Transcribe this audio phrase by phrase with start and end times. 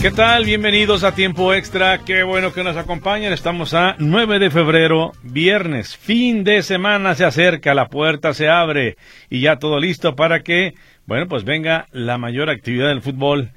[0.00, 0.44] ¿Qué tal?
[0.44, 2.04] Bienvenidos a Tiempo Extra.
[2.04, 3.32] Qué bueno que nos acompañan.
[3.32, 5.96] Estamos a 9 de febrero, viernes.
[5.96, 8.96] Fin de semana se acerca, la puerta se abre
[9.28, 10.74] y ya todo listo para que,
[11.06, 13.50] bueno, pues venga la mayor actividad del fútbol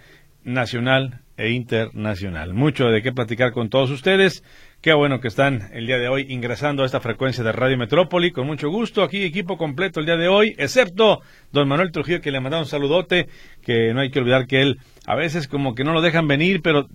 [0.44, 2.56] nacional e internacional.
[2.56, 4.44] Mucho de qué platicar con todos ustedes.
[4.82, 8.32] Qué bueno que están el día de hoy ingresando a esta frecuencia de Radio Metrópoli.
[8.32, 12.32] Con mucho gusto, aquí equipo completo el día de hoy, excepto don Manuel Trujillo, que
[12.32, 13.28] le ha mandado un saludote,
[13.62, 16.62] que no hay que olvidar que él a veces como que no lo dejan venir,
[16.62, 16.88] pero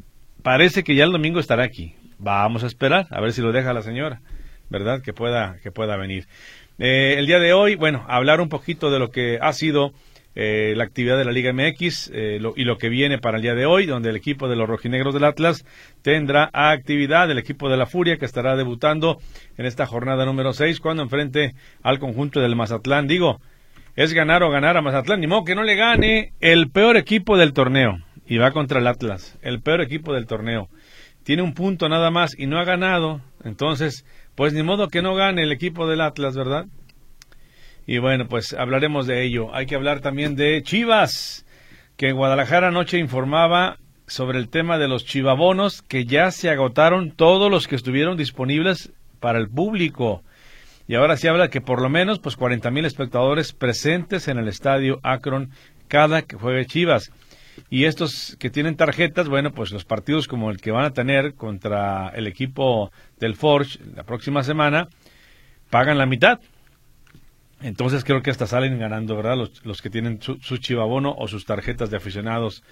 [0.43, 1.95] parece que ya el domingo estará aquí.
[2.19, 4.23] Vamos a esperar, a ver si lo deja la señora,
[4.71, 5.03] ¿verdad?
[5.03, 6.27] Que pueda, que pueda venir.
[6.79, 9.93] Eh, el día de hoy, bueno, hablar un poquito de lo que ha sido
[10.39, 13.55] eh, la actividad de la Liga MX eh, y lo que viene para el día
[13.55, 15.65] de hoy, donde el equipo de los rojinegros del Atlas
[16.03, 19.19] tendrá actividad, el equipo de la Furia que estará debutando
[19.57, 23.07] en esta jornada número 6 cuando enfrente al conjunto del Mazatlán.
[23.07, 23.41] Digo,
[23.97, 27.39] es ganar o ganar a Mazatlán, ni modo que no le gane el peor equipo
[27.39, 30.69] del torneo y va contra el Atlas, el peor equipo del torneo.
[31.25, 35.15] Tiene un punto nada más y no ha ganado, entonces, pues ni modo que no
[35.15, 36.67] gane el equipo del Atlas, ¿verdad?
[37.87, 39.55] Y bueno, pues hablaremos de ello.
[39.55, 41.47] Hay que hablar también de Chivas,
[41.97, 47.13] que en Guadalajara anoche informaba sobre el tema de los chivabonos, que ya se agotaron
[47.13, 50.23] todos los que estuvieron disponibles para el público.
[50.89, 54.49] Y ahora se habla que por lo menos pues 40 mil espectadores presentes en el
[54.49, 55.51] estadio Akron
[55.89, 57.13] cada que juegue Chivas.
[57.71, 61.35] Y estos que tienen tarjetas, bueno, pues los partidos como el que van a tener
[61.35, 64.89] contra el equipo del Forge la próxima semana,
[65.71, 66.41] pagan la mitad.
[67.63, 69.37] Entonces creo que hasta salen ganando, ¿verdad?
[69.37, 72.63] Los, los que tienen su, chivabono o sus tarjetas de aficionados.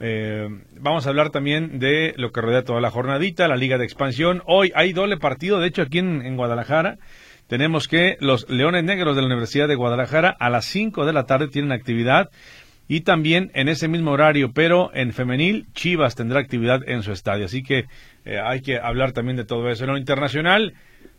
[0.00, 3.84] Eh, vamos a hablar también de lo que rodea toda la jornadita, la Liga de
[3.84, 4.42] Expansión.
[4.46, 6.98] Hoy hay doble partido, de hecho, aquí en, Guadalajara.
[7.46, 11.24] Tenemos que los Leones Negros de la Universidad de Guadalajara a las 5 de la
[11.24, 12.30] tarde tienen actividad
[12.88, 17.46] y también en ese mismo horario, pero en femenil, Chivas tendrá actividad en su estadio.
[17.46, 17.86] Así que
[18.24, 19.84] eh, hay que hablar también de todo eso.
[19.84, 20.74] En lo internacional,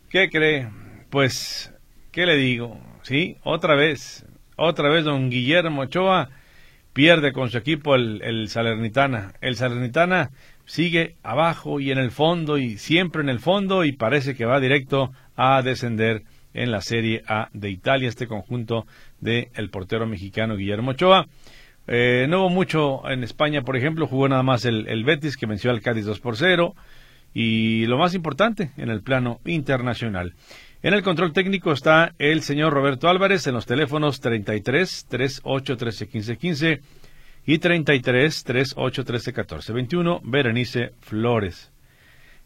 [0.08, 0.68] ¿qué cree?
[1.10, 1.72] Pues,
[2.12, 2.80] ¿qué le digo?
[3.02, 4.24] Sí, otra vez,
[4.56, 6.30] otra vez don Guillermo Ochoa
[6.92, 9.34] pierde con su equipo el, el Salernitana.
[9.40, 10.30] El Salernitana
[10.64, 14.60] sigue abajo y en el fondo y siempre en el fondo y parece que va
[14.60, 16.22] directo a descender
[16.54, 18.86] en la Serie A de Italia, este conjunto
[19.20, 21.26] del el portero mexicano Guillermo Ochoa.
[21.86, 25.46] Eh, no hubo mucho en España, por ejemplo, jugó nada más el, el Betis que
[25.46, 26.74] venció al Cádiz 2 por 0
[27.32, 30.34] y lo más importante en el plano internacional.
[30.82, 36.08] En el control técnico está el señor Roberto Álvarez en los teléfonos 33 38 13
[36.08, 36.80] 15 15
[37.46, 41.72] y 33 38 13 14 21 Berenice Flores.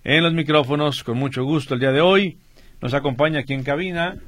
[0.04, 2.38] En los micrófonos, con mucho gusto el día de hoy,
[2.80, 4.18] nos acompaña aquí en cabina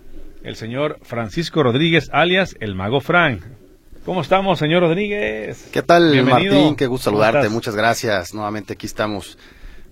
[0.43, 3.43] el señor Francisco Rodríguez, alias el Mago Frank.
[4.05, 5.69] ¿Cómo estamos, señor Rodríguez?
[5.73, 6.75] ¿Qué tal, Martín?
[6.75, 7.49] Qué gusto saludarte.
[7.49, 8.35] Muchas gracias.
[8.35, 9.39] Nuevamente aquí estamos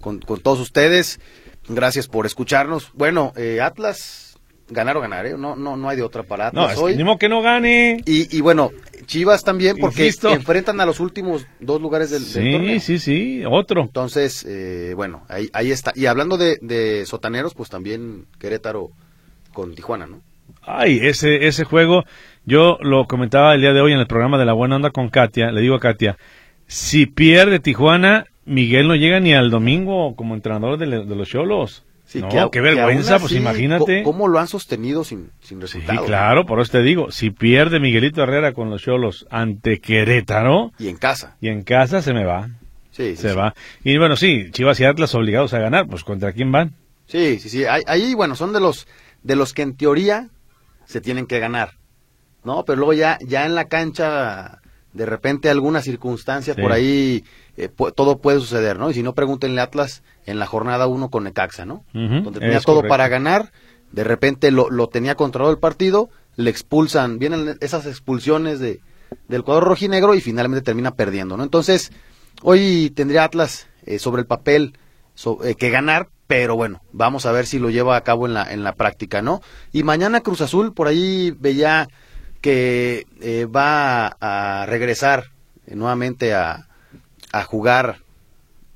[0.00, 1.20] con, con todos ustedes.
[1.68, 2.90] Gracias por escucharnos.
[2.94, 4.29] Bueno, eh, Atlas,
[4.70, 5.34] ganar o ganar, ¿eh?
[5.36, 6.96] No, no, no hay de otra para Atlas no, hoy.
[6.96, 8.02] Ni que no gane.
[8.06, 8.70] Y, y bueno,
[9.06, 12.80] Chivas también, porque enfrentan a los últimos dos lugares del, sí, torneo.
[12.80, 13.82] Sí, sí, otro.
[13.82, 15.92] Entonces, eh, bueno, ahí, ahí está.
[15.94, 18.90] Y hablando de, de sotaneros, pues también Querétaro
[19.52, 20.20] con Tijuana, ¿no?
[20.62, 22.04] Ay, ese, ese juego,
[22.44, 25.08] yo lo comentaba el día de hoy en el programa de La Buena Onda con
[25.08, 26.16] Katia, le digo a Katia,
[26.66, 31.84] si pierde Tijuana, Miguel no llega ni al domingo como entrenador de, los Cholos.
[32.10, 34.02] Sí, qué vergüenza, pues imagínate.
[34.02, 36.00] ¿Cómo lo han sostenido sin, sin resultados?
[36.02, 40.72] Sí, claro, por eso te digo, si pierde Miguelito Herrera con los Cholos ante Querétaro.
[40.76, 41.36] Y en casa.
[41.40, 42.50] Y en casa se me va.
[42.90, 43.54] Sí, Se va.
[43.84, 46.74] Y bueno, sí, Chivas y Atlas obligados a ganar, pues ¿contra quién van?
[47.06, 47.64] Sí, sí, sí.
[47.64, 48.88] Ahí, bueno, son de los,
[49.22, 50.30] de los que en teoría
[50.86, 51.74] se tienen que ganar.
[52.42, 52.64] ¿No?
[52.64, 54.59] Pero luego ya, ya en la cancha,
[54.92, 57.24] de repente alguna circunstancia por ahí
[57.56, 58.90] eh, todo puede suceder, ¿no?
[58.90, 61.84] Y si no, pregúntenle Atlas en la jornada 1 con Necaxa, ¿no?
[61.92, 63.52] Donde tenía todo para ganar,
[63.92, 68.80] de repente lo, lo, tenía controlado el partido, le expulsan, vienen esas expulsiones de,
[69.28, 71.42] del cuadro rojinegro y finalmente termina perdiendo, ¿no?
[71.42, 71.92] Entonces,
[72.42, 74.74] hoy tendría Atlas eh, sobre el papel
[75.44, 78.50] eh, que ganar, pero bueno, vamos a ver si lo lleva a cabo en la,
[78.52, 79.40] en la práctica, ¿no?
[79.72, 81.88] Y mañana Cruz Azul, por ahí veía
[82.40, 85.30] que eh, va a, regresar
[85.66, 86.68] nuevamente a,
[87.32, 87.98] a jugar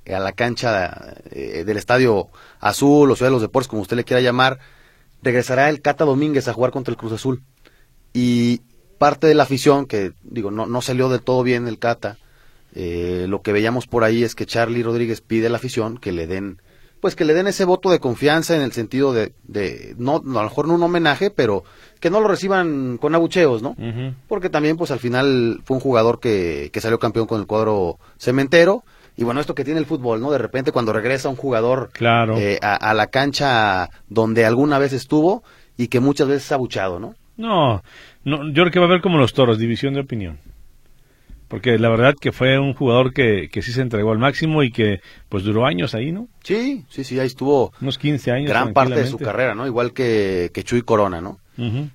[0.06, 2.28] a la cancha del Estadio
[2.60, 4.58] Azul o Ciudad de los Deportes, como usted le quiera llamar,
[5.22, 7.42] regresará el Cata Domínguez a jugar contra el Cruz Azul.
[8.12, 8.60] Y
[8.98, 12.18] parte de la afición, que digo, no, no salió del todo bien el Cata,
[12.74, 16.12] eh, lo que veíamos por ahí es que Charlie Rodríguez pide a la afición que
[16.12, 16.60] le den,
[17.00, 20.22] pues que le den ese voto de confianza en el sentido de, de no, a
[20.22, 21.64] lo mejor no un homenaje, pero
[22.04, 23.74] que no lo reciban con abucheos, ¿no?
[24.28, 27.98] Porque también, pues al final fue un jugador que, que salió campeón con el cuadro
[28.18, 28.84] cementero.
[29.16, 30.30] Y bueno, esto que tiene el fútbol, ¿no?
[30.30, 32.36] De repente cuando regresa un jugador claro.
[32.36, 35.44] Eh, a, a, la cancha donde alguna vez estuvo
[35.78, 37.14] y que muchas veces es abuchado, ¿no?
[37.38, 37.82] No,
[38.22, 40.38] no, yo creo que va a haber como los toros, división de opinión
[41.48, 44.72] porque la verdad que fue un jugador que, que sí se entregó al máximo y
[44.72, 46.26] que pues duró años ahí, ¿no?
[46.42, 48.50] Sí, sí, sí, ahí estuvo unos 15 años.
[48.50, 49.66] Gran parte de su carrera, ¿no?
[49.66, 51.38] Igual que, que Chuy Corona, ¿no?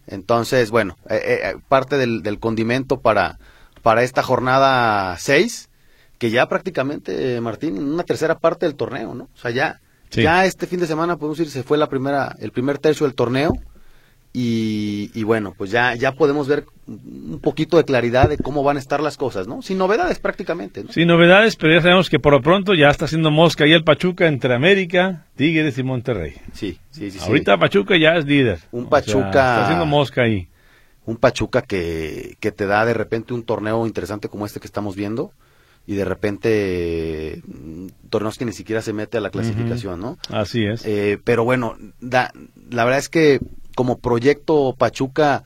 [0.08, 3.40] Entonces, bueno, eh, eh, parte del, del, condimento para,
[3.82, 5.70] para esta jornada 6,
[6.18, 9.26] que ya prácticamente, Martín, una tercera parte del torneo, ¿no?
[9.26, 12.52] O sea, ya, ya este fin de semana, podemos decir, se fue la primera, el
[12.52, 13.54] primer tercio del torneo
[14.32, 18.80] y, bueno, pues ya, ya podemos ver un poquito de claridad de cómo van a
[18.80, 19.62] estar las cosas, ¿no?
[19.62, 20.92] Sin novedades prácticamente, ¿no?
[20.92, 23.84] Sin novedades, pero ya sabemos que por lo pronto ya está haciendo mosca ahí el
[23.84, 26.36] Pachuca entre América, Tigres y Monterrey.
[26.54, 27.20] Sí, sí, sí.
[27.22, 28.60] Ahorita Pachuca ya es líder.
[28.72, 29.28] Un Pachuca...
[29.28, 30.48] está haciendo mosca ahí.
[31.06, 34.96] Un Pachuca que, que te da de repente un torneo interesante como este que estamos
[34.96, 35.34] viendo
[35.88, 40.20] y de repente mm, torneos que ni siquiera se mete a la clasificación, ¿no?
[40.30, 40.86] Así es.
[40.86, 42.32] Eh, pero bueno, da,
[42.70, 43.40] la verdad es que
[43.80, 45.46] como proyecto Pachuca,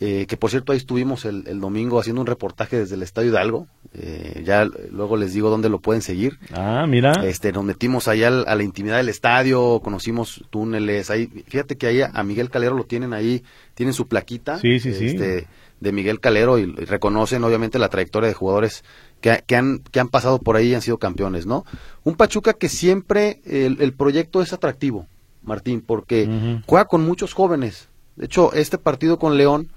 [0.00, 3.68] eh, que por cierto ahí estuvimos el, domingo haciendo un reportaje desde el Estadio Hidalgo,
[3.94, 6.40] eh, ya luego les digo dónde lo pueden seguir.
[6.52, 7.12] Ah, mira.
[7.24, 12.00] Este, nos metimos allá a la intimidad del estadio, conocimos túneles, ahí, fíjate que ahí
[12.02, 13.44] a Miguel Calero lo tienen ahí,
[13.74, 14.58] tienen su plaquita.
[14.58, 15.46] Sí, sí, este,
[15.78, 18.82] De Miguel Calero y, reconocen obviamente la trayectoria de jugadores
[19.20, 21.64] que, que, han, que han pasado por ahí y han sido campeones, ¿no?
[22.02, 25.06] Un Pachuca que siempre el proyecto es atractivo
[25.48, 27.88] Martín, porque juega con muchos jóvenes.
[28.14, 29.70] De hecho, este partido con León,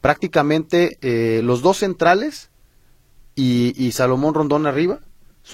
[0.00, 2.50] prácticamente eh, los dos centrales
[3.36, 4.98] y, Salomón Rondón arriba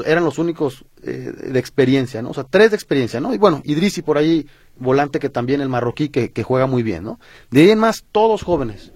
[0.07, 2.31] eran los únicos eh, de experiencia, ¿no?
[2.31, 3.35] O sea, tres de experiencia, ¿no?
[3.35, 4.47] Y bueno, Idrisi por ahí,
[4.79, 7.21] volante que también el marroquí que, que juega muy bien, ¿no?
[7.51, 8.94] De ahí en más, todos jóvenes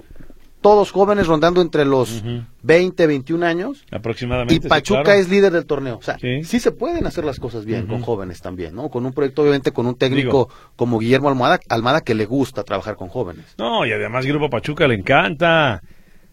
[0.60, 2.22] todos jóvenes rondando entre los
[2.62, 3.84] 20, 21 años.
[3.90, 4.66] Aproximadamente.
[4.66, 5.98] Y Pachuca es líder del torneo.
[5.98, 6.42] O sea, sí.
[6.42, 8.88] se pueden hacer las cosas bien con jóvenes también, ¿no?
[8.88, 12.96] Con un proyecto, obviamente, con un técnico como Guillermo Almada, Almada que le gusta trabajar
[12.96, 13.54] con jóvenes.
[13.58, 15.82] No, y además Grupo Pachuca le encanta.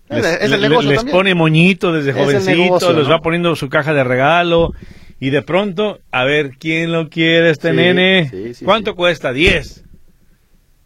[0.10, 4.74] Les, pone moñito desde jovencito, les va poniendo su caja de regalo.
[5.20, 8.54] Y de pronto, a ver, ¿quién lo quiere este nene?
[8.64, 9.32] ¿Cuánto cuesta?
[9.32, 9.84] 10.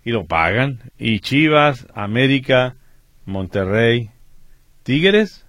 [0.05, 0.79] Y lo pagan.
[0.97, 2.75] Y Chivas, América,
[3.29, 4.11] Monterrey,
[4.83, 5.45] Tigres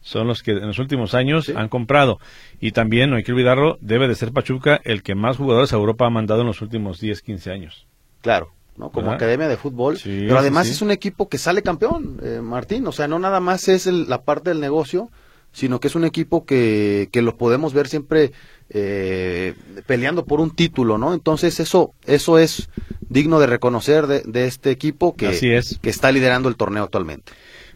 [0.00, 2.18] son los que en los últimos años han comprado.
[2.60, 5.76] Y también, no hay que olvidarlo, debe de ser Pachuca el que más jugadores a
[5.76, 7.86] Europa ha mandado en los últimos 10, 15 años.
[8.20, 8.90] Claro, ¿no?
[8.90, 9.98] Como academia de fútbol.
[10.04, 12.86] pero además es un equipo que sale campeón, eh, Martín.
[12.86, 15.10] O sea, no nada más es la parte del negocio,
[15.52, 18.32] sino que es un equipo que, que lo podemos ver siempre
[18.74, 19.54] eh,
[19.86, 21.12] peleando por un título, ¿no?
[21.12, 22.70] Entonces eso, eso es
[23.00, 27.32] digno de reconocer de, este equipo que, que está liderando el torneo actualmente.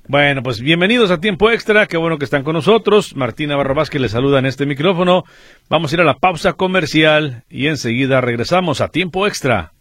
[0.08, 3.16] Bueno, pues bienvenidos a Tiempo Extra, qué bueno que están con nosotros.
[3.16, 5.24] Martina Barrabás que les saluda en este micrófono.
[5.68, 9.72] Vamos a ir a la pausa comercial y enseguida regresamos a Tiempo Extra.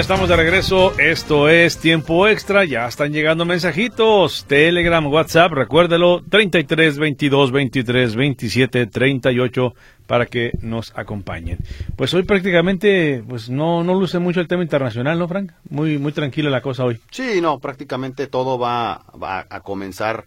[0.00, 0.96] Estamos de regreso.
[1.00, 2.64] Esto es Tiempo Extra.
[2.64, 4.44] Ya están llegando mensajitos.
[4.44, 6.22] Telegram, WhatsApp, recuérdelo.
[6.22, 9.74] 33 22 23 27 38
[10.06, 11.58] para que nos acompañen.
[11.96, 15.50] Pues hoy prácticamente pues no, no luce mucho el tema internacional, ¿no, Frank?
[15.68, 17.00] Muy, muy tranquila la cosa hoy.
[17.10, 20.26] Sí, no, prácticamente todo va, va a comenzar.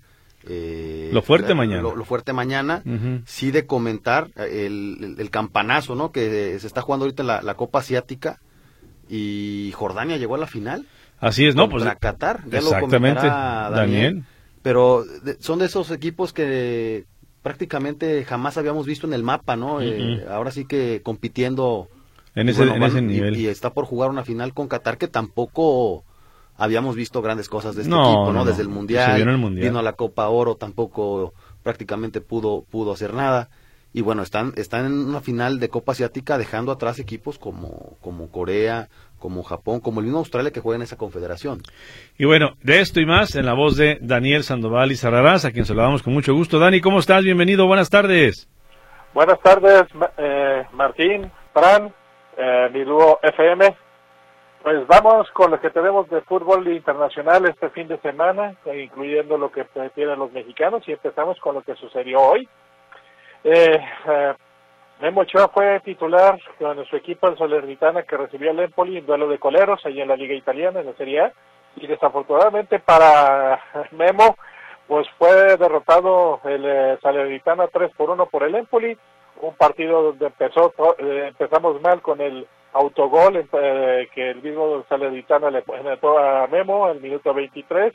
[0.50, 1.82] Eh, lo fuerte mañana.
[1.82, 2.84] Lo, fuerte mañana.
[3.26, 6.12] Sí de comentar el, el, campanazo, ¿no?
[6.12, 8.40] Que se está jugando ahorita la, la Copa Asiática
[9.12, 10.86] y Jordania llegó a la final.
[11.20, 11.70] Así es, ¿no?
[11.70, 14.24] Pues Qatar, exactamente, Daniel.
[14.62, 15.04] pero
[15.40, 17.06] son de esos equipos que
[17.44, 19.82] prácticamente jamás habíamos visto en el mapa, ¿no?
[19.82, 21.90] Eh, ahora sí que compitiendo
[22.36, 22.66] en ese,
[23.02, 23.36] nivel.
[23.38, 26.06] Y, está por jugar una final con Qatar que tampoco
[26.56, 28.46] habíamos visto grandes cosas de este equipo, ¿no?
[28.46, 33.14] Desde el mundial, el mundial, vino a la Copa Oro, tampoco prácticamente pudo pudo hacer
[33.14, 33.50] nada.
[33.94, 38.32] Y bueno, están están en una final de Copa Asiática dejando atrás equipos como como
[38.32, 38.88] Corea,
[39.20, 41.62] como Japón, como el mismo Australia que juega en esa confederación.
[42.18, 45.52] Y bueno, de esto y más en la voz de Daniel Sandoval y Sararás, a
[45.52, 46.58] quien saludamos con mucho gusto.
[46.58, 47.24] Dani, ¿cómo estás?
[47.24, 48.50] Bienvenido, buenas tardes.
[49.14, 49.84] Buenas tardes,
[50.18, 51.94] eh, Martín, Fran,
[52.38, 53.76] eh, Milúo FM.
[54.64, 59.52] Pues vamos con lo que tenemos de fútbol internacional este fin de semana, incluyendo lo
[59.52, 62.48] que tienen los mexicanos, y empezamos con lo que sucedió hoy.
[63.44, 64.34] Eh, eh
[65.02, 69.28] Memo Ochoa fue titular con su equipo en Salernitana que recibió el Empoli en duelo
[69.28, 71.34] de coleros ahí en la Liga Italiana, en la Serie A.
[71.76, 73.60] Y desafortunadamente para
[73.92, 74.38] Memo,
[74.88, 78.96] pues fue derrotado el eh, Salernitana 3 por 1 por el Empoli.
[79.42, 85.50] Un partido donde empezó, eh, empezamos mal con el autogol eh, que el mismo Salernitana
[85.50, 87.92] le metió a Memo al minuto 23,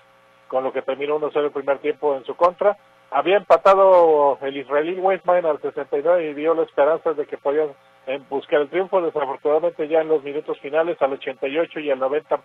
[0.48, 2.76] con lo que terminó 1-0 el primer tiempo en su contra
[3.16, 7.70] había empatado el israelí Weissman al 69 y dio la esperanza de que podían
[8.06, 9.00] eh, buscar el triunfo.
[9.00, 12.38] Desafortunadamente ya en los minutos finales, al 88 y al 90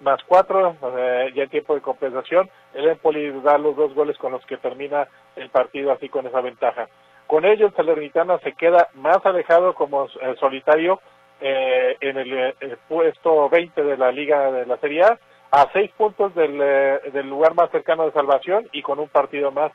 [0.00, 4.32] más 4, eh, ya en tiempo de compensación, el Empoli da los dos goles con
[4.32, 6.88] los que termina el partido así con esa ventaja.
[7.26, 10.98] Con ello, el Salernitana se queda más alejado como eh, solitario
[11.42, 12.54] en el,
[12.86, 15.18] puesto 20 de la Liga de la Serie A
[15.50, 19.72] a seis puntos eh, del, lugar más cercano de salvación y con un partido más.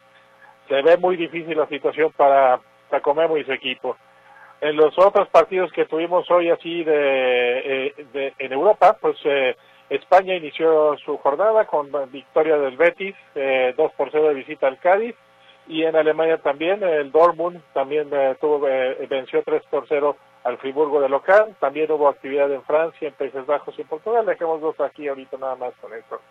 [0.67, 3.97] Se ve muy difícil la situación para Tacomemo y su equipo.
[4.61, 9.55] En los otros partidos que tuvimos hoy así de, eh, en Europa, pues eh,
[9.89, 14.79] España inició su jornada con victoria del Betis, eh, 2 por 0 de visita al
[14.79, 15.15] Cádiz,
[15.67, 18.67] y en Alemania también el Dortmund también tuvo
[19.09, 21.55] venció 3 por 0 al Friburgo de local.
[21.59, 24.25] También hubo actividad en Francia, en Países Bajos y en Portugal.
[24.25, 26.21] Dejemos dos aquí ahorita nada más con esto.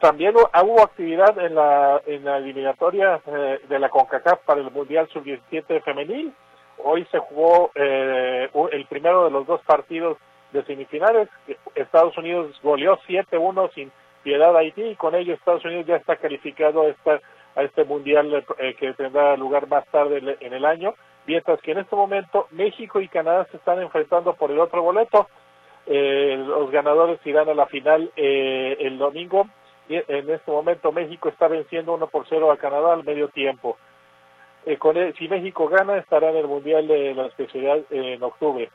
[0.00, 5.08] También hubo actividad en la, en la eliminatoria eh, de la CONCACAF para el Mundial
[5.12, 6.32] Sub-17 femenil.
[6.78, 10.16] Hoy se jugó eh, el primero de los dos partidos
[10.52, 11.28] de semifinales.
[11.74, 13.92] Estados Unidos goleó 7-1 sin
[14.22, 17.20] piedad a Haití y con ello Estados Unidos ya está calificado a, esta,
[17.54, 20.94] a este Mundial eh, que tendrá lugar más tarde en el año
[21.26, 25.28] mientras que en este momento México y Canadá se están enfrentando por el otro boleto.
[25.86, 29.46] Eh, los ganadores irán a la final eh, el domingo.
[29.90, 33.76] En este momento México está venciendo 1 por 0 a Canadá al medio tiempo.
[34.64, 38.70] Eh, con si México gana, estará en el Mundial de la Especialidad en octubre.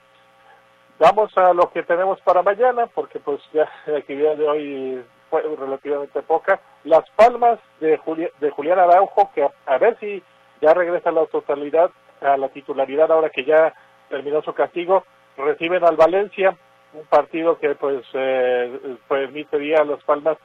[0.99, 5.41] Vamos a lo que tenemos para mañana, porque pues ya la actividad de hoy fue
[5.41, 6.59] relativamente poca.
[6.83, 7.99] Las Palmas de,
[8.39, 10.21] de Julián Araujo, que a ver si
[10.61, 11.91] ya regresa a la totalidad
[12.21, 13.73] a la titularidad ahora que ya
[14.09, 15.03] terminó su castigo,
[15.37, 16.55] reciben al Valencia,
[16.93, 20.37] un partido que pues eh, permitiría a Las Palmas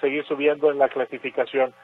[0.00, 1.74] seguir subiendo en la clasificación.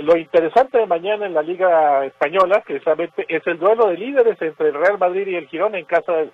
[0.00, 4.68] Lo interesante de mañana en la Liga Española, precisamente, es el duelo de líderes entre
[4.68, 6.32] el Real Madrid y el Girón en casa del,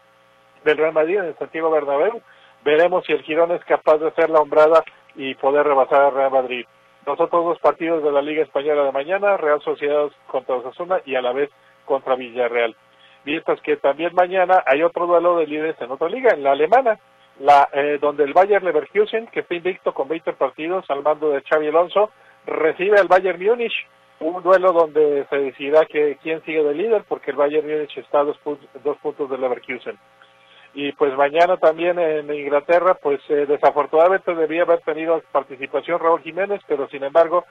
[0.64, 2.22] Real Madrid en el Santiago Bernabéu.
[2.64, 4.82] Veremos si el Girón es capaz de hacer la hombrada
[5.14, 6.64] y poder rebasar al Real Madrid.
[7.06, 11.14] Los otros dos partidos de la Liga Española de mañana, Real Sociedad contra Osasuna y
[11.14, 11.50] a la vez
[11.84, 12.76] contra Villarreal.
[13.24, 16.98] Mientras que también mañana hay otro duelo de líderes en otra liga, en la alemana,
[17.40, 21.42] la, eh, donde el Bayern Leverkusen, que está invicto con 20 partidos al mando de
[21.42, 22.10] Xavi Alonso,
[22.46, 23.72] recibe al Bayern Múnich,
[24.20, 28.20] un duelo donde se decidirá que quién sigue de líder, porque el Bayern Múnich está
[28.20, 28.38] a dos,
[28.84, 29.98] dos puntos de Leverkusen.
[30.74, 36.60] Y pues mañana también en Inglaterra, pues eh, desafortunadamente debía haber tenido participación Raúl Jiménez,
[36.68, 37.44] pero sin embargo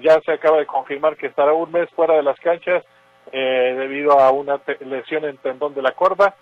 [0.00, 2.82] ya se acaba de confirmar que estará un mes fuera de las canchas
[3.30, 6.34] eh, debido a una lesión en tendón de la corda.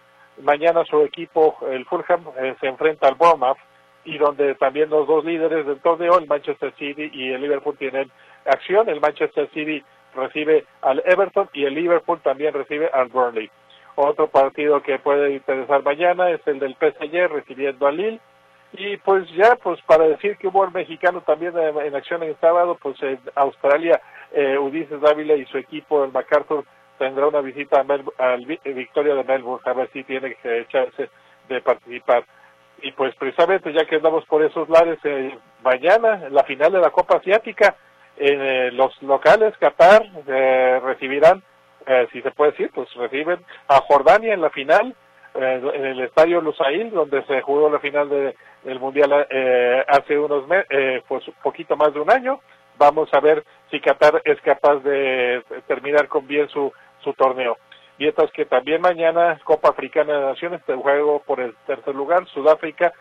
[0.42, 3.58] Mañana su equipo, el Fulham, eh, se enfrenta al Bournemouth
[4.04, 8.10] y donde también los dos líderes del torneo, el Manchester City y el Liverpool, tienen
[8.44, 8.88] acción.
[8.88, 9.82] El Manchester City
[10.14, 13.50] recibe al Everton y el Liverpool también recibe al Burnley.
[13.96, 18.20] Otro partido que puede interesar mañana es el del PSG recibiendo al Lille.
[18.72, 22.78] Y pues ya, pues para decir que hubo el mexicano también en, acción en sábado,
[22.80, 24.00] pues en Australia,
[24.32, 26.64] eh, Ulises Dávila y su equipo, el MacArthur,
[27.00, 27.82] tendrá una visita
[28.18, 31.08] al Victoria de Melbourne, a ver si tiene que echarse
[31.48, 32.24] de participar.
[32.82, 36.90] Y pues precisamente ya que andamos por esos lares, eh, mañana la final de la
[36.90, 37.74] Copa Asiática,
[38.18, 41.42] eh, los locales Qatar eh, recibirán,
[41.86, 43.38] eh, si se puede decir, pues reciben
[43.68, 44.94] a Jordania en la final,
[45.32, 49.26] en el estadio Lusail, donde se jugó la final de, del Mundial
[49.86, 52.40] hace unos meses, pues poquito más de un año,
[52.76, 57.56] vamos a ver si Qatar es capaz de terminar con bien su, su torneo.
[57.98, 62.92] Mientras que también mañana Copa Africana de Naciones, el juego por el tercer lugar, Sudáfrica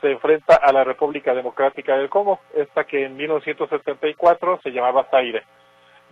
[0.00, 5.42] se enfrenta a la República Democrática del Congo, esta que en 1974 se llamaba Zaire.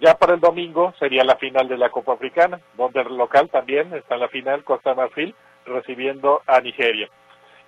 [0.00, 3.94] Ya para el domingo sería la final de la Copa Africana, donde el local también
[3.94, 7.08] está en la final Costa Marfil recibiendo a Nigeria.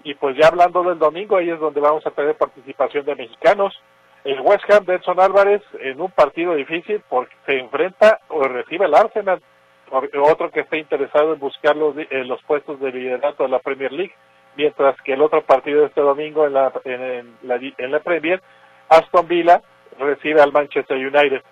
[0.02, 3.74] Y pues ya hablando del domingo, ahí es donde vamos a tener participación de mexicanos.
[4.24, 8.86] El West Ham de Edson Álvarez en un partido difícil porque se enfrenta o recibe
[8.86, 9.40] el Arsenal,
[9.90, 14.14] otro que está interesado en buscar los, los puestos de liderato de la Premier League,
[14.56, 18.42] mientras que el otro partido de este domingo en la, en, la, en la Premier,
[18.88, 19.60] Aston Villa
[19.98, 21.42] recibe al Manchester United.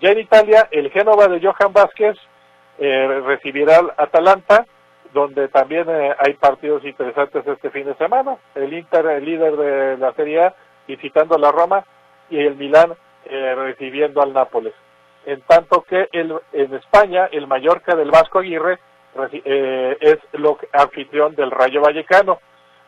[0.00, 2.16] Ya en Italia, el Génova de Johan Vázquez
[2.78, 4.64] eh, recibirá al Atalanta,
[5.12, 8.36] donde también eh, hay partidos interesantes este fin de semana.
[8.54, 10.54] El Inter, el líder de la Serie A,
[10.86, 11.84] visitando la Roma,
[12.30, 12.94] y el Milán
[13.26, 14.72] eh, recibiendo al Nápoles.
[15.26, 18.78] En tanto que el, en España, el Mallorca del Vasco Aguirre
[20.00, 22.38] es lo anfitrión del Rayo Vallecano.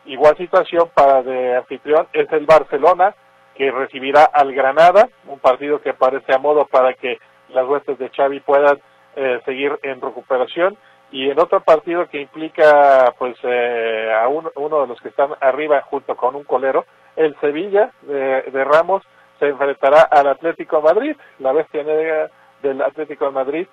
[0.05, 3.13] Igual situación para de anfitrión es el Barcelona,
[3.55, 8.09] que recibirá al Granada, un partido que parece a modo para que las huestes de
[8.09, 8.79] Xavi puedan
[9.15, 10.77] eh, seguir en recuperación
[11.11, 15.81] y en otro partido que implica pues eh, a uno de los que están arriba
[15.81, 16.85] junto con un colero,
[17.15, 19.03] el Sevilla de, Ramos
[19.43, 22.29] se enfrentará al Atlético de Madrid, la bestia negra
[22.61, 23.67] del Atlético de Madrid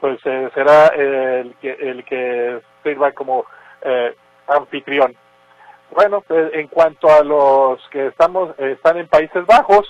[0.00, 3.44] pues eh, será el que el que sirva como
[4.48, 5.14] anfitrión.
[5.94, 9.86] Bueno, pues, en cuanto a los que estamos están en Países Bajos,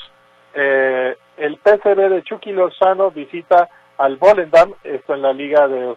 [0.55, 5.95] eh, el PSV de Chucky Lozano visita al Volendam, esto en la liga de,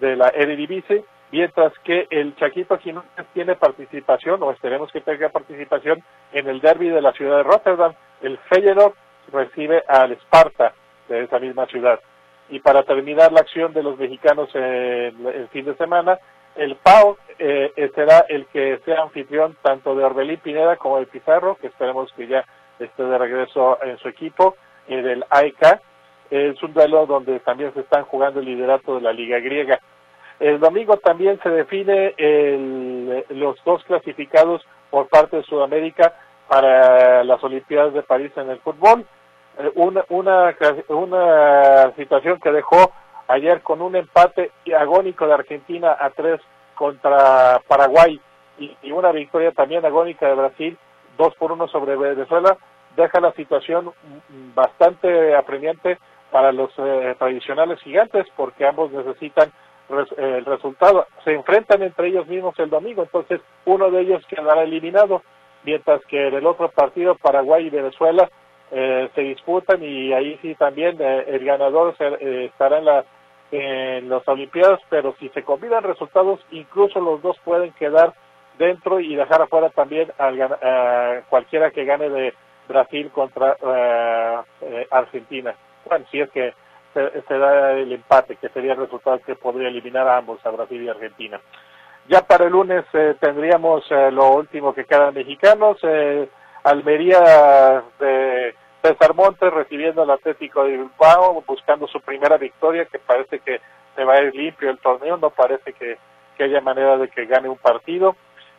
[0.00, 6.02] de la Eredivisie, mientras que el Chaquito Jiménez tiene participación, o esperemos que tenga participación,
[6.32, 7.94] en el derby de la ciudad de Rotterdam.
[8.24, 8.94] El Feyenoord
[9.30, 10.72] recibe al Sparta
[11.08, 12.00] de esa misma ciudad.
[12.48, 16.18] Y para terminar la acción de los mexicanos en el fin de semana,
[16.56, 21.56] el PAO eh, será el que sea anfitrión tanto de Orbelín Pineda como de Pizarro,
[21.56, 22.44] que esperemos que ya
[22.78, 24.56] esté de regreso en su equipo,
[24.88, 25.80] y del AEK.
[26.30, 29.78] Es un duelo donde también se están jugando el liderato de la Liga Griega.
[30.40, 36.14] El domingo también se define el, los dos clasificados por parte de Sudamérica
[36.48, 39.06] para las Olimpiadas de París en el fútbol.
[39.58, 40.54] Eh, una, una,
[40.88, 42.92] una situación que dejó
[43.28, 46.40] ayer con un empate agónico de Argentina a tres
[46.74, 48.20] contra Paraguay
[48.58, 50.78] y, una victoria también agónica de Brasil,
[51.16, 52.56] dos por uno sobre Venezuela,
[52.96, 53.92] deja la situación
[54.54, 55.98] bastante apremiante
[56.30, 59.50] para los eh, tradicionales gigantes porque ambos necesitan
[59.88, 61.06] eh, el resultado.
[61.24, 65.22] Se enfrentan entre ellos mismos el domingo, entonces uno de ellos quedará eliminado,
[65.64, 68.28] mientras que en el otro partido Paraguay y Venezuela
[68.70, 73.04] eh, se disputan y ahí sí también eh, el ganador eh, estará en, la,
[73.52, 78.14] en las Olimpiadas, pero si se combinan resultados, incluso los dos pueden quedar
[78.58, 82.34] dentro y dejar afuera también al, a cualquiera que gane de
[82.68, 83.56] Brasil contra
[84.90, 85.54] Argentina.
[85.84, 86.54] Bueno, si es que
[86.94, 90.82] se, da el empate, que sería el resultado que podría eliminar a ambos, a Brasil
[90.82, 91.40] y Argentina.
[92.08, 92.84] Ya para el lunes
[93.20, 95.78] tendríamos lo último que quedan mexicanos.
[96.64, 103.38] Almería de César Montes recibiendo al Atlético de Bilbao, buscando su primera victoria, que parece
[103.40, 103.60] que
[103.96, 105.98] se va a ir limpio el torneo, no parece que,
[106.42, 108.16] haya manera de que gane un partido.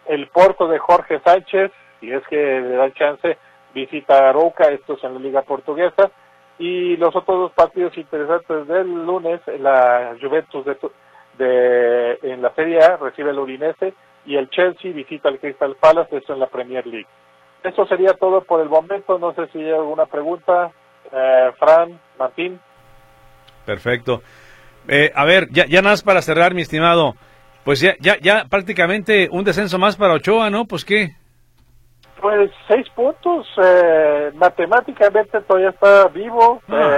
[0.07, 3.37] El Porto de Jorge Sánchez, si es que le dan chance,
[3.73, 6.09] visita a Arouca, esto es en la Liga Portuguesa.
[6.57, 10.77] Y los otros dos partidos interesantes del lunes, la Juventus de,
[11.37, 13.93] de en la Serie A recibe el Udinese
[14.25, 17.07] y el Chelsea visita al Crystal Palace, esto en la Premier League.
[17.63, 19.17] Eso sería todo por el momento.
[19.17, 20.71] No sé si hay alguna pregunta.
[21.11, 22.59] Eh, Fran, Martín.
[23.65, 24.21] Perfecto.
[24.87, 27.15] Eh, a ver, ya, ya nada para cerrar, mi estimado.
[27.63, 30.65] Pues ya, ya, ya prácticamente un descenso más para Ochoa, ¿no?
[30.65, 31.15] Pues qué.
[32.21, 33.47] Pues seis puntos.
[33.61, 36.61] Eh, matemáticamente todavía está vivo.
[36.69, 36.97] Ah.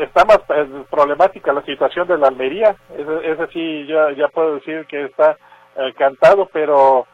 [0.00, 0.40] está más
[0.90, 2.76] problemática la situación de la Almería.
[2.96, 5.36] Es sí, ya, ya puedo decir que está
[5.96, 7.06] cantado, pero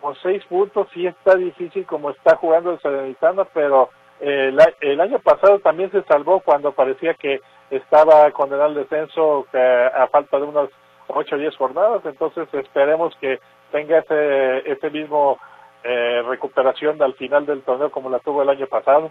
[0.00, 5.18] con seis puntos sí está difícil como está jugando el Salernitana, pero eh, el año
[5.20, 10.70] pasado también se salvó cuando parecía que estaba condenado al descenso a falta de unas
[11.08, 13.38] ocho o diez jornadas, entonces esperemos que
[13.72, 15.38] tenga ese, ese mismo
[15.84, 19.10] eh, recuperación al final del torneo como la tuvo el año pasado.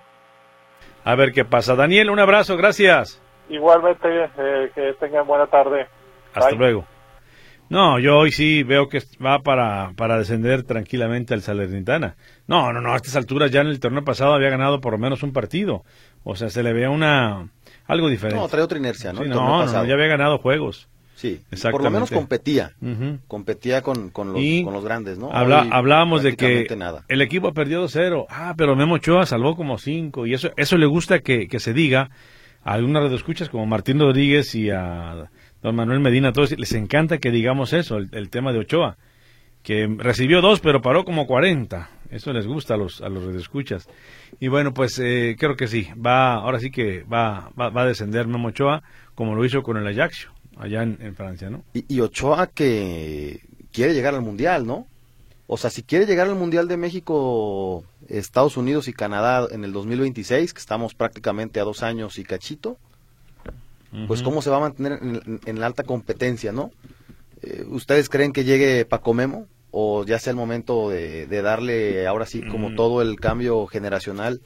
[1.03, 1.75] A ver qué pasa.
[1.75, 3.21] Daniel, un abrazo, gracias.
[3.49, 5.87] Igualmente, eh, que tengan buena tarde.
[6.33, 6.85] Hasta luego.
[7.69, 12.15] No, yo hoy sí veo que va para, para descender tranquilamente al Salernitana.
[12.47, 14.99] No, no, no, a estas alturas ya en el torneo pasado había ganado por lo
[14.99, 15.83] menos un partido.
[16.23, 17.49] O sea, se le ve una
[17.85, 18.39] algo diferente.
[18.39, 19.23] No, trae otra inercia, ¿no?
[19.23, 20.89] Sí, no, ya había ganado juegos.
[21.17, 22.73] Sí, por lo menos competía.
[23.27, 25.31] Competía con, con, los, Y con los grandes, ¿no?
[25.33, 27.05] Habla- Hoy hablábamos de que nada.
[27.07, 28.27] el equipo perdió 2-0.
[28.29, 30.27] Ah, pero Memo Ochoa salvó como 5.
[30.27, 32.11] Y eso, eso le gusta que, que se diga
[32.63, 35.27] a algunas radioescuchas como Martín Rodríguez y a
[35.63, 36.33] don Manuel Medina.
[36.33, 38.97] Todos les encanta que digamos eso, el, el tema de Ochoa.
[39.63, 41.89] Que recibió dos, pero paró como 40.
[42.11, 43.89] Eso les gusta a los, a los radioescuchas.
[44.39, 45.89] Y bueno, pues eh, creo que sí.
[45.99, 48.83] Va, ahora sí que va, va, va a descender Memo Ochoa
[49.15, 51.63] como lo hizo con el Ajax allá en, en Francia, ¿no?
[51.73, 53.41] Y, y Ochoa que
[53.71, 54.87] quiere llegar al Mundial, ¿no?
[55.47, 59.71] O sea, si quiere llegar al Mundial de México, Estados Unidos y Canadá en el
[59.71, 62.77] 2026, que estamos prácticamente a dos años y cachito,
[64.07, 66.71] pues cómo se va a mantener en, la alta competencia, ¿no?
[67.41, 69.47] Eh, ¿Ustedes creen que llegue Paco Memo?
[69.71, 72.75] ¿O ya sea el momento de, de darle ahora sí como Mm.
[72.75, 74.41] todo el cambio generacional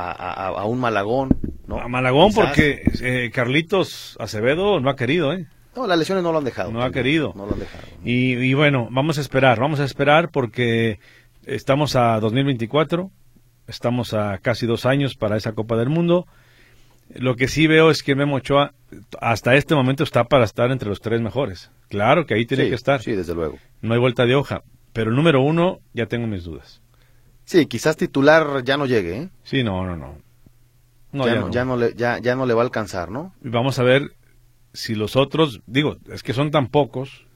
[0.00, 0.10] a,
[0.48, 1.30] a- a un Malagón,
[1.66, 1.78] ¿no?
[1.80, 2.44] A Malagón Quizás.
[2.46, 5.46] porque eh, Carlitos Acevedo no ha querido, ¿eh?
[5.76, 6.70] No, las lesiones no lo han dejado.
[6.70, 7.32] No ha querido.
[7.36, 7.82] No lo han dejado.
[8.04, 11.00] Y, y bueno, vamos a esperar, vamos a esperar porque
[11.46, 13.10] estamos a 2024,
[13.66, 16.26] estamos a casi dos años para esa Copa del Mundo.
[17.14, 18.72] Lo que sí veo es que Memo Ochoa
[19.20, 21.70] hasta este momento está para estar entre los tres mejores.
[21.88, 23.58] Claro que ahí tiene Sí, que estar, Sí, desde luego.
[23.82, 24.62] no hay vuelta de hoja.
[24.92, 26.80] Pero el número uno ya tengo mis dudas.
[27.44, 29.28] Sí, quizás titular ya no llegue, ¿eh?
[29.42, 30.18] Sí, no, no, no.
[31.12, 31.52] No, ya, ya no, no.
[31.52, 33.34] ya no le, ya, ya no le va a alcanzar, ¿no?
[33.44, 34.12] Y Vamos a ver
[34.72, 37.26] si los otros, digo, es que son tan pocos.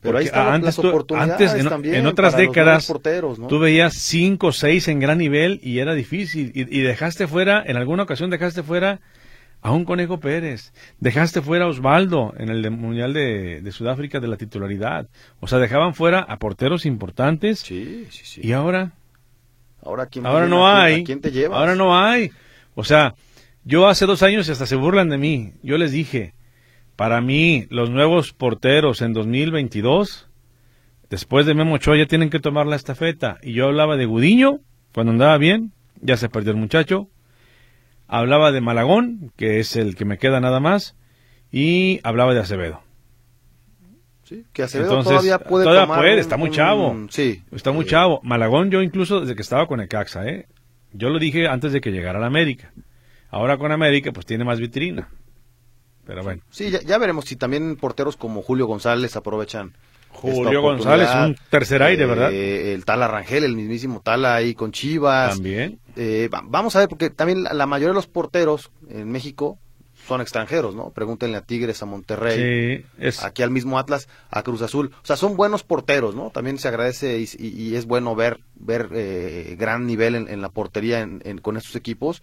[0.00, 3.48] Pero ahí están antes las oportunidades antes, en, también en otras décadas, nuevos porteros, ¿no?
[3.48, 6.52] tú veías cinco o seis en gran nivel y era difícil.
[6.54, 9.00] Y, y dejaste fuera, en alguna ocasión dejaste fuera
[9.60, 10.72] a un Conejo Pérez.
[11.00, 15.08] Dejaste fuera a Osvaldo en el Mundial de, de Sudáfrica de la titularidad.
[15.40, 17.60] O sea, dejaban fuera a porteros importantes.
[17.60, 18.40] Sí, sí, sí.
[18.44, 18.92] Y ahora,
[19.82, 21.00] ahora, ¿quién ahora no ¿A quién- hay.
[21.00, 21.58] ¿A quién te llevas?
[21.58, 22.30] Ahora no hay.
[22.74, 23.14] O sea,
[23.64, 25.52] yo hace dos años y hasta se burlan de mí.
[25.62, 26.34] Yo les dije,
[26.96, 30.28] para mí, los nuevos porteros en 2022,
[31.10, 33.38] después de Memo Ochoa, ya tienen que tomar la estafeta.
[33.42, 34.60] Y yo hablaba de Gudiño,
[34.94, 37.08] cuando andaba bien, ya se perdió el muchacho.
[38.06, 40.96] Hablaba de Malagón, que es el que me queda nada más.
[41.52, 42.82] Y hablaba de Acevedo.
[44.28, 47.06] Sí, que Acevedo Entonces, todavía puede todavía tomar puede, un- está muy un- chavo.
[47.08, 47.42] Sí.
[47.50, 48.20] Está muy Eh, chavo.
[48.22, 50.46] Malagón yo incluso desde que estaba con Ecaxa, ¿eh?
[50.92, 52.72] Yo lo dije antes de que llegara a la América.
[53.30, 55.08] Ahora con América pues tiene más vitrina.
[56.06, 56.42] Pero bueno.
[56.50, 59.72] Sí, ya, ya veremos si también porteros como Julio González aprovechan.
[60.10, 62.32] Julio González, un tercer aire, Eh, ¿verdad?
[62.32, 65.34] El Tala Rangel, el mismísimo Tala ahí con Chivas.
[65.34, 65.78] También.
[65.96, 69.58] Eh, va- vamos a ver, porque también la, la mayoría de los porteros en México
[70.08, 70.90] son extranjeros, ¿no?
[70.90, 74.90] Pregúntenle a Tigres, a Monterrey, Sí, es, aquí al mismo Atlas, a Cruz Azul.
[75.02, 76.30] O sea, son buenos porteros, ¿no?
[76.30, 80.40] También se agradece y, y- y es bueno ver ver eh, gran nivel en, en
[80.42, 82.22] la portería en- en- con estos equipos,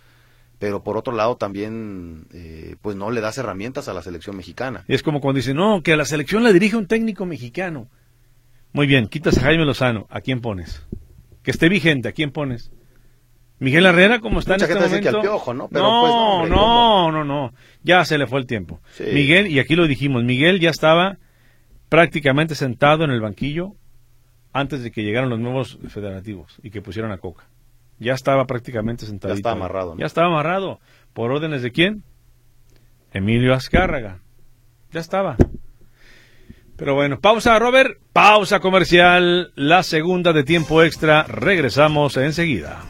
[0.59, 4.83] pero por otro lado también, eh, pues no le das herramientas a la selección mexicana.
[4.87, 7.87] es como cuando dicen, no, que a la selección la dirige un técnico mexicano.
[8.73, 10.81] Muy bien, quitas a Jaime Lozano, ¿a quién pones?
[11.43, 12.71] Que esté vigente, ¿a quién pones?
[13.59, 15.15] Miguel Herrera, como está Mucha en este que momento.
[15.17, 15.69] al Piojo, ¿no?
[15.69, 17.53] Pero, no, pues, no, hombre, no, no, no.
[17.85, 18.81] Ya se le fue el tiempo.
[18.93, 19.03] Sí.
[19.13, 21.19] Miguel, y aquí lo dijimos, Miguel ya estaba
[21.87, 23.75] prácticamente sentado en el banquillo
[24.51, 27.45] antes de que llegaran los nuevos federativos y que pusieran a Coca.
[27.99, 29.35] Ya estaba prácticamente sentado.
[29.35, 29.99] Ya estaba amarrado, ¿no?
[29.99, 30.79] Ya estaba amarrado.
[31.13, 32.03] ¿Por órdenes de quién?
[33.13, 34.19] Emilio Azcárraga.
[34.91, 35.37] Ya estaba.
[36.75, 37.99] Pero bueno, pausa, Robert.
[38.11, 39.51] Pausa comercial.
[39.55, 41.23] La segunda de tiempo extra.
[41.23, 42.81] Regresamos enseguida.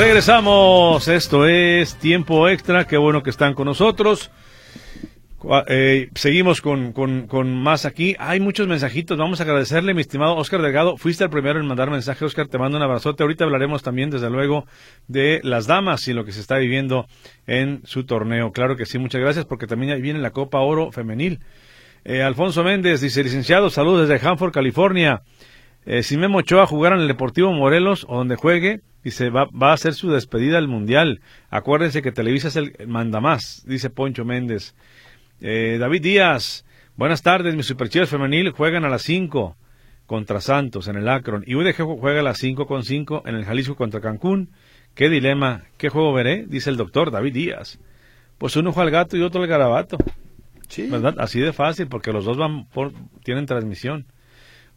[0.00, 4.30] Regresamos, esto es tiempo extra, qué bueno que están con nosotros.
[5.68, 8.16] Eh, seguimos con más aquí.
[8.18, 10.96] Hay muchos mensajitos, vamos a agradecerle, mi estimado Oscar Delgado.
[10.96, 13.22] Fuiste el primero en mandar mensaje, Oscar, te mando un abrazote.
[13.22, 14.64] Ahorita hablaremos también, desde luego,
[15.06, 17.06] de las damas y lo que se está viviendo
[17.46, 18.52] en su torneo.
[18.52, 21.40] Claro que sí, muchas gracias, porque también ahí viene la Copa Oro Femenil.
[22.06, 25.20] Eh, Alfonso Méndez dice, licenciado, saludos desde Hanford, California.
[25.86, 29.70] Eh, si Memo Ochoa jugara en el Deportivo Morelos o donde juegue, dice, va, va
[29.70, 31.20] a hacer su despedida al Mundial.
[31.48, 34.74] Acuérdense que Televisa es el mandamás, dice Poncho Méndez.
[35.40, 36.66] Eh, David Díaz,
[36.96, 39.56] buenas tardes, mis superchivas femenil juegan a las 5
[40.06, 43.44] contra Santos en el Akron y UDG juega a las 5 con 5 en el
[43.44, 44.50] Jalisco contra Cancún.
[44.94, 45.64] ¿Qué dilema?
[45.78, 46.44] ¿Qué juego veré?
[46.46, 47.78] Dice el doctor David Díaz.
[48.36, 49.96] pues uno juega al gato y otro al garabato.
[50.68, 50.88] Sí.
[50.88, 51.14] ¿Verdad?
[51.18, 54.06] Así de fácil, porque los dos van por, tienen transmisión.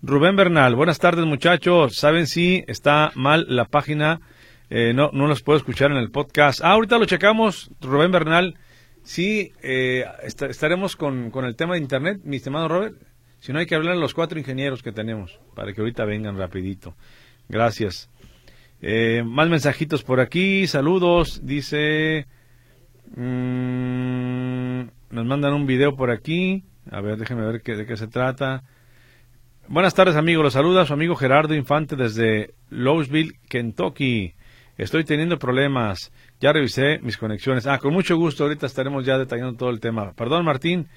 [0.06, 1.96] Rubén Bernal, buenas tardes muchachos.
[1.96, 4.20] ¿Saben si está mal la página?
[4.70, 6.60] Eh, no, no los puedo escuchar en el podcast.
[6.62, 8.56] Ah, ahorita lo checamos, Rubén Bernal.
[9.04, 12.96] Sí, eh, esta- estaremos con, con el tema de Internet, mi estimado Robert.
[13.40, 16.38] Si no, hay que hablar a los cuatro ingenieros que tenemos, para que ahorita vengan
[16.38, 16.96] rapidito.
[17.50, 18.10] Gracias.
[18.82, 22.28] Eh, más mensajitos por aquí, saludos, dice...
[23.16, 26.64] mm, nos mandan un video por aquí.
[26.92, 28.64] A ver, déjenme ver qué, de qué se trata.
[29.68, 30.44] Buenas tardes, amigos.
[30.44, 34.36] Los saluda su amigo Gerardo Infante desde Louisville, Kentucky.
[34.78, 36.12] Estoy teniendo problemas.
[36.42, 37.66] Ya revisé mis conexiones.
[37.66, 38.44] Ah, con mucho gusto.
[38.44, 40.12] Ahorita estaremos ya detallando todo el tema.
[40.14, 40.90] Perdón, Martín.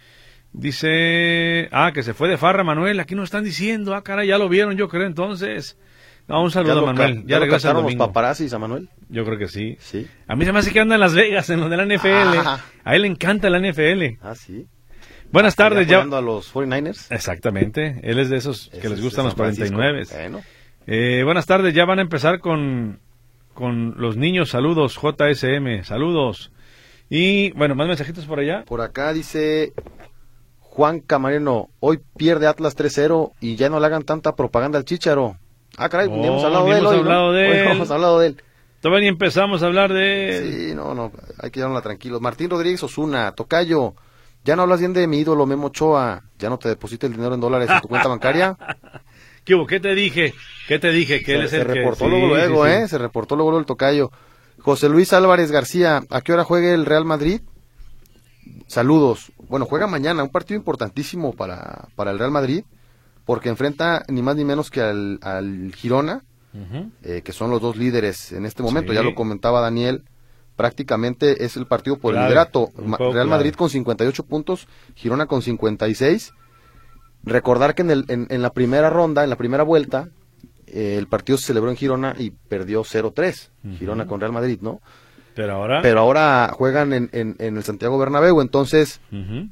[0.53, 1.69] Dice.
[1.71, 2.99] Ah, que se fue de farra, Manuel.
[2.99, 3.95] Aquí nos están diciendo.
[3.95, 5.79] Ah, caray, ya lo vieron, yo creo entonces.
[6.27, 7.25] No, un ¿Ya saludo, lo, Manuel.
[7.25, 8.89] Ya, ya los paparazzis a Manuel?
[9.09, 9.77] Yo creo que sí.
[9.79, 10.09] Sí.
[10.27, 12.39] A mí se me hace que anda en Las Vegas, en lo de la NFL.
[12.45, 12.61] Ah.
[12.83, 14.19] A él le encanta la NFL.
[14.21, 14.67] Ah, sí.
[15.33, 16.01] Buenas tardes, ya.
[16.03, 17.07] a los 49ers.
[17.15, 18.01] Exactamente.
[18.03, 19.77] Él es de esos que les es gustan los San Francisco.
[19.77, 20.07] 49.
[20.13, 20.41] Bueno.
[20.87, 23.01] Eh, buenas tardes, ya van a empezar con,
[23.55, 24.51] con los niños.
[24.51, 26.53] Saludos, JSM, saludos.
[27.11, 28.65] Y bueno, más mensajitos por allá.
[28.65, 29.73] Por acá dice
[30.61, 35.37] Juan Camareno, hoy pierde Atlas 3-0 y ya no le hagan tanta propaganda al Chicharo.
[35.77, 37.03] Ah, caray, ni Oh, hemos hablado ni de él hemos hoy, ¿no?
[37.05, 37.65] hablado de Hoy él.
[37.65, 38.43] no hemos hablado de él.
[38.81, 40.53] Todavía ni empezamos a hablar de él.
[40.69, 42.21] Sí, no, no, hay que llevarla tranquilos.
[42.21, 43.95] Martín Rodríguez Osuna, Tocayo,
[44.47, 47.35] ya no hablas bien de mi ídolo Memo Ochoa, ya no te deposita el dinero
[47.35, 48.57] en dólares en tu cuenta bancaria.
[49.45, 49.67] ¿Qué, hubo?
[49.67, 50.33] ¿Qué te dije?
[50.67, 51.23] ¿Qué te dije?
[51.23, 52.77] Que él se, es se el que- reportó sí, luego, luego, sí, sí.
[52.79, 52.89] ¿eh?
[52.89, 54.11] Se reportó luego, el Tocayo.
[54.61, 57.41] José Luis Álvarez García, ¿a qué hora juega el Real Madrid?
[58.67, 59.33] Saludos.
[59.49, 62.65] Bueno, juega mañana, un partido importantísimo para, para el Real Madrid,
[63.25, 66.23] porque enfrenta ni más ni menos que al, al Girona,
[67.03, 70.05] eh, que son los dos líderes en este momento, ya lo comentaba Daniel,
[70.57, 72.71] prácticamente es el partido por Clave, el liderato.
[72.77, 73.25] Real clave.
[73.27, 76.33] Madrid con 58 puntos, Girona con 56.
[77.23, 80.09] Recordar que en, el, en, en la primera ronda, en la primera vuelta,
[80.67, 83.77] eh, el partido se celebró en Girona y perdió 0-3, Ujú.
[83.77, 84.81] Girona con Real Madrid, ¿no?
[85.35, 85.83] Pero ahora...
[85.83, 89.01] Pero ahora juegan en, en, en el Santiago Bernabéu, entonces,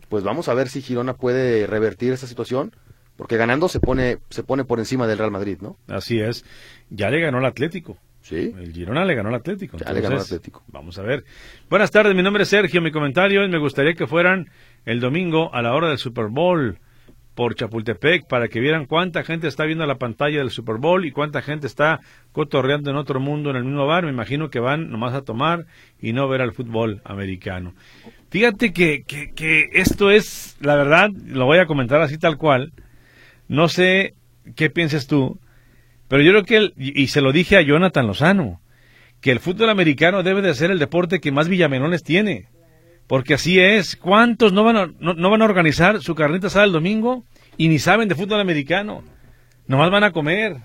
[0.08, 2.72] pues vamos a ver si Girona puede revertir esa situación,
[3.16, 5.76] porque ganando se pone, se pone por encima del Real Madrid, ¿no?
[5.88, 6.44] Así es.
[6.90, 7.98] Ya le ganó el Atlético.
[8.24, 8.54] Sí.
[8.58, 9.76] El Girona le ganó al Atlético.
[9.76, 10.62] Ya le ganó al entonces, Atlético.
[10.68, 11.24] Vamos a ver.
[11.68, 12.80] Buenas tardes, mi nombre es Sergio.
[12.80, 14.48] Mi comentario es, me gustaría que fueran
[14.86, 16.78] el domingo a la hora del Super Bowl
[17.34, 21.10] por Chapultepec para que vieran cuánta gente está viendo la pantalla del Super Bowl y
[21.10, 22.00] cuánta gente está
[22.32, 24.04] cotorreando en otro mundo en el mismo bar.
[24.04, 25.66] Me imagino que van nomás a tomar
[26.00, 27.74] y no ver al fútbol americano.
[28.30, 32.72] Fíjate que, que, que esto es, la verdad, lo voy a comentar así tal cual.
[33.48, 34.14] No sé
[34.56, 35.38] qué piensas tú,
[36.14, 38.60] pero yo creo que, el- y, se lo dije a Jonathan Lozano,
[39.20, 42.46] que el fútbol americano debe de ser el deporte que más villamenones tiene.
[43.08, 43.96] Porque así es.
[43.96, 47.24] ¿Cuántos no van a, no, no van a organizar su carnita asada el domingo
[47.56, 49.02] y ni saben de fútbol americano?
[49.66, 50.58] Nomás van a comer.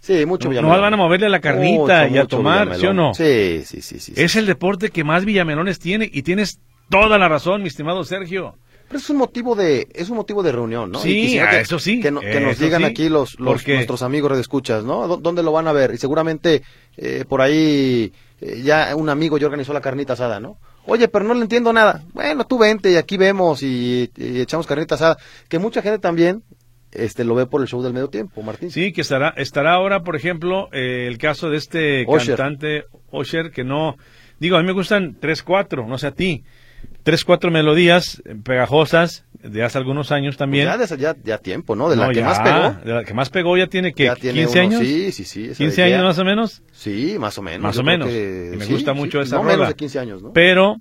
[0.00, 2.80] Sí, mucho No- nomás van a moverle la carnita Mucho, y a tomar, Villamelón.
[2.80, 3.14] ¿sí o no?
[3.14, 4.12] Sí, sí, sí, sí.
[4.16, 4.20] sí.
[4.20, 6.58] Es el deporte que más villamelones tiene y tienes
[6.90, 8.56] toda la razón, mi estimado Sergio.
[8.88, 10.98] Pero es un motivo de, es un motivo de reunión, ¿no?
[11.00, 14.02] Sí, ah, eso sí, Que, no- que nos digan sí, aquí los, los porque- nuestros
[14.02, 15.08] amigos escuchas, ¿no?
[15.08, 15.92] ¿Dó- ¿Dónde lo van a ver?
[15.94, 16.62] Y seguramente
[16.96, 20.58] eh, por ahí eh, ya un amigo ya organizó la carnita asada, ¿no?
[20.86, 22.04] Oye, pero no le entiendo nada.
[22.14, 25.16] Bueno, tú vente y aquí vemos y, y echamos carnita asada.
[25.48, 26.44] Que mucha gente también
[26.92, 28.70] este lo ve por el show del medio tiempo, Martín.
[28.70, 33.64] Sí, que estará, estará ahora, por ejemplo, eh, el caso de este cantante Osher, que
[33.64, 33.96] no,
[34.38, 36.44] digo, a mí me gustan tres, cuatro, no sé a ti,
[37.06, 40.64] tres, cuatro melodías eh, pegajosas de hace algunos años Pues también.
[40.66, 41.88] ya, de- ya, ya tiempo, ¿no?
[41.88, 42.84] De la No, que ya, más pegó.
[42.84, 44.82] De la que más pegó ya tiene que ya tiene 15 unos- años.
[44.88, 45.44] Sí, sí, sí.
[45.44, 46.62] esa 15 de años ya- más o menos.
[46.72, 47.60] Sí, más o menos.
[47.62, 48.08] Más yo o menos.
[48.08, 49.54] que Y me sí, gusta sí, mucho esa No rola.
[49.54, 50.32] menos de 15 años, ¿no?
[50.32, 50.78] Pero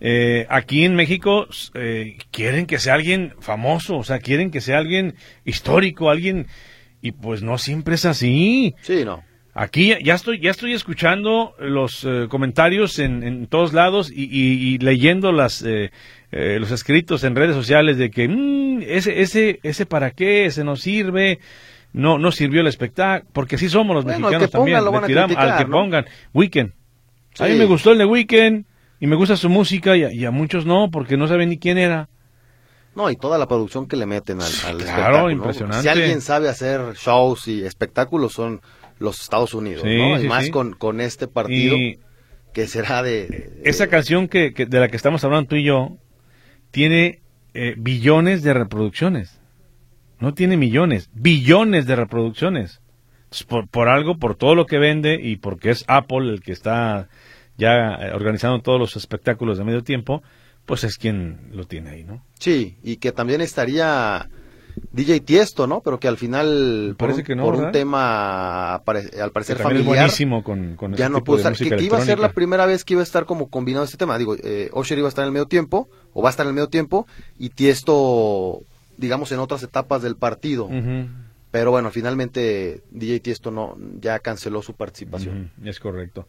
[0.00, 4.78] eh, aquí en México eh, quieren que sea alguien famoso, o sea, quieren que sea
[4.78, 6.48] alguien histórico, alguien
[7.00, 8.74] y pues no siempre es así.
[8.82, 9.22] Sí, no.
[9.52, 14.74] Aquí ya- estoy ya estoy escuchando los eh, comentarios en, en todos lados y, y-
[14.74, 15.90] y leyendo las eh,
[16.30, 20.62] eh, los escritos en redes sociales de que mm, ese ese ese para qué ese
[20.62, 21.40] no sirve
[21.92, 25.64] no no sirvió el espectáculo porque así somos los Bueno, mexicanos pongan también al que
[25.64, 25.70] ¿no?
[25.72, 26.72] pongan Weekend
[27.40, 28.66] a mí me gustó el de Weekend
[29.00, 31.58] y me gusta su música y a, y a muchos no porque no saben ni
[31.58, 32.08] quién era
[32.94, 35.20] No, y toda la producción que le meten al, al Claro, espectáculo.
[35.26, 35.32] ¿no?
[35.32, 35.82] impresionante.
[35.82, 38.60] Si alguien sabe hacer shows y espectáculos son
[39.00, 40.18] los Estados Unidos, Sí, ¿no?
[40.18, 40.50] sí, y más sí.
[40.52, 41.98] con, con este partido y
[42.54, 43.26] que será de...
[43.26, 45.96] de- esa canción que, que- de la que estamos hablando tú y yo
[46.70, 47.20] tiene
[47.54, 49.40] eh, billones de reproducciones.
[50.20, 52.80] No tiene millones, billones de reproducciones.
[53.48, 57.08] Por, por algo, por todo lo que vende y porque es Apple el que está
[57.56, 60.22] ya eh, organizando todos los espectáculos de medio tiempo,
[60.66, 62.24] pues es quien lo tiene ahí, ¿no?
[62.38, 64.28] Sí, y que también estaría
[64.92, 65.80] DJ Tiesto, ¿no?
[65.80, 67.72] Pero que al final, por, un, que no, por un ¿verdad?
[67.72, 71.56] tema al Que parecer es familiar, buenísimo con, con ya no pudo estar.
[71.56, 73.96] Que, que iba a ser la primera vez que iba a estar como combinado este
[73.96, 74.18] tema.
[74.18, 76.48] Digo, eh, Osher iba a estar en el medio tiempo, o va a estar en
[76.48, 77.06] el medio tiempo,
[77.38, 78.62] y Tiesto,
[78.96, 80.68] digamos, en otras etapas del partido.
[81.50, 85.50] Pero bueno, finalmente DJ Tiesto no, ya canceló su participación.
[85.64, 86.26] es correcto.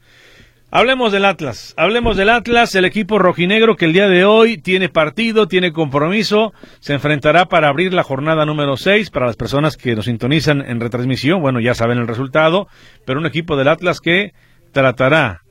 [0.73, 4.87] Hablemos del Atlas, hablemos del Atlas, el equipo rojinegro que el día de hoy tiene
[4.87, 9.97] partido, tiene compromiso, se enfrentará para abrir la jornada número 6 para las personas que
[9.97, 12.69] nos sintonizan en retransmisión, bueno, ya saben el resultado,
[13.05, 14.31] pero un equipo del Atlas que
[14.71, 15.41] tratará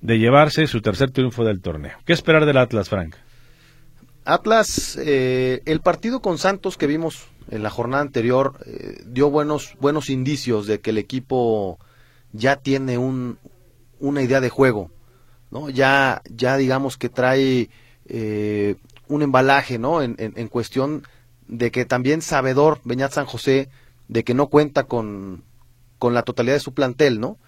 [0.00, 1.96] de llevarse su tercer triunfo del torneo.
[2.04, 3.14] ¿Qué esperar del Atlas, Frank?
[4.24, 9.76] Atlas, eh, el partido con Santos que vimos en la jornada anterior eh, dio buenos,
[9.78, 11.78] buenos indicios de que el equipo
[12.32, 13.38] ya tiene un,
[14.08, 14.90] una idea de juego,
[15.50, 15.70] ¿no?
[15.70, 17.70] Ya, ya digamos que trae
[18.06, 18.76] eh,
[19.08, 20.02] un embalaje, ¿no?
[20.02, 21.02] En, en- cuestión
[21.48, 23.68] de que también sabedor Beñat San José
[24.08, 25.44] de que no cuenta con,
[25.98, 27.38] con la totalidad de su plantel, ¿no?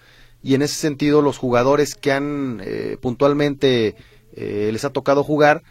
[0.42, 3.96] Y en ese sentido los jugadores que han eh, puntualmente
[4.34, 5.62] eh, les ha tocado jugar,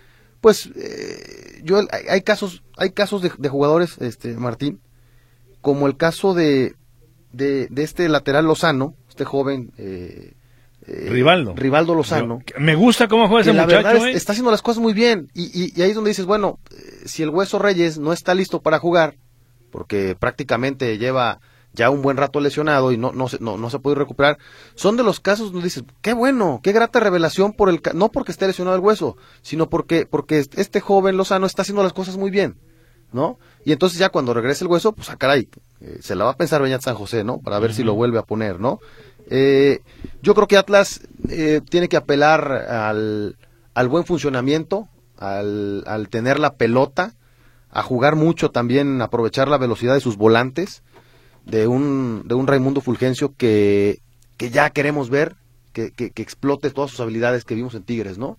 [0.42, 4.82] pues eh, yo hay, hay casos hay casos de, de jugadores este Martín
[5.62, 6.76] como el caso de,
[7.32, 10.35] de de este lateral Lozano este joven eh,
[10.88, 11.54] eh, Rivaldo.
[11.56, 14.18] Rivaldo Lozano Yo- me gusta cómo juega ese la muchacho, verdad es- ¿eh?
[14.18, 17.04] está haciendo las cosas muy bien y, y- y ahí es donde dices bueno eh,
[17.06, 19.16] si el hueso Reyes no está listo para jugar
[19.72, 21.40] porque prácticamente lleva
[21.74, 24.38] ya un buen rato lesionado y no, no, se, no, no se puede recuperar,
[24.76, 28.32] son de los casos donde dices, qué bueno, qué grata revelación por el, no porque
[28.32, 32.32] esté lesionado el hueso, sino porque, porque este joven Lozano está haciendo las cosas muy
[32.32, 32.56] bien,
[33.12, 33.40] ¿no?
[33.66, 35.50] Y entonces ya cuando regrese el hueso, pues a caray,
[35.82, 37.40] eh, se la va a pensar Beñat San José, ¿no?
[37.40, 38.80] Para ver si lo vuelve a poner, ¿no?
[39.30, 39.82] Eh,
[40.22, 43.38] yo creo que Atlas eh, tiene que apelar al,
[43.74, 47.14] al buen funcionamiento, al, al tener la pelota,
[47.70, 50.84] a jugar mucho también, aprovechar la velocidad de sus volantes,
[51.46, 54.02] de un, de un Raimundo Fulgencio que,
[54.38, 55.36] que ya queremos ver,
[55.74, 58.38] que, que, explote todas sus habilidades que vimos en Tigres, ¿no?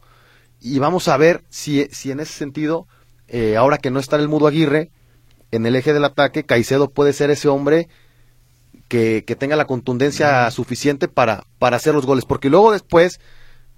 [0.61, 2.87] Y vamos a ver si, si en ese sentido,
[3.29, 4.91] eh, ahora que no está el Mudo Aguirre,
[5.51, 7.89] en el eje del ataque, Caicedo puede ser ese hombre
[8.89, 13.21] que, que tenga la contundencia suficiente para, para hacer los goles, porque luego después,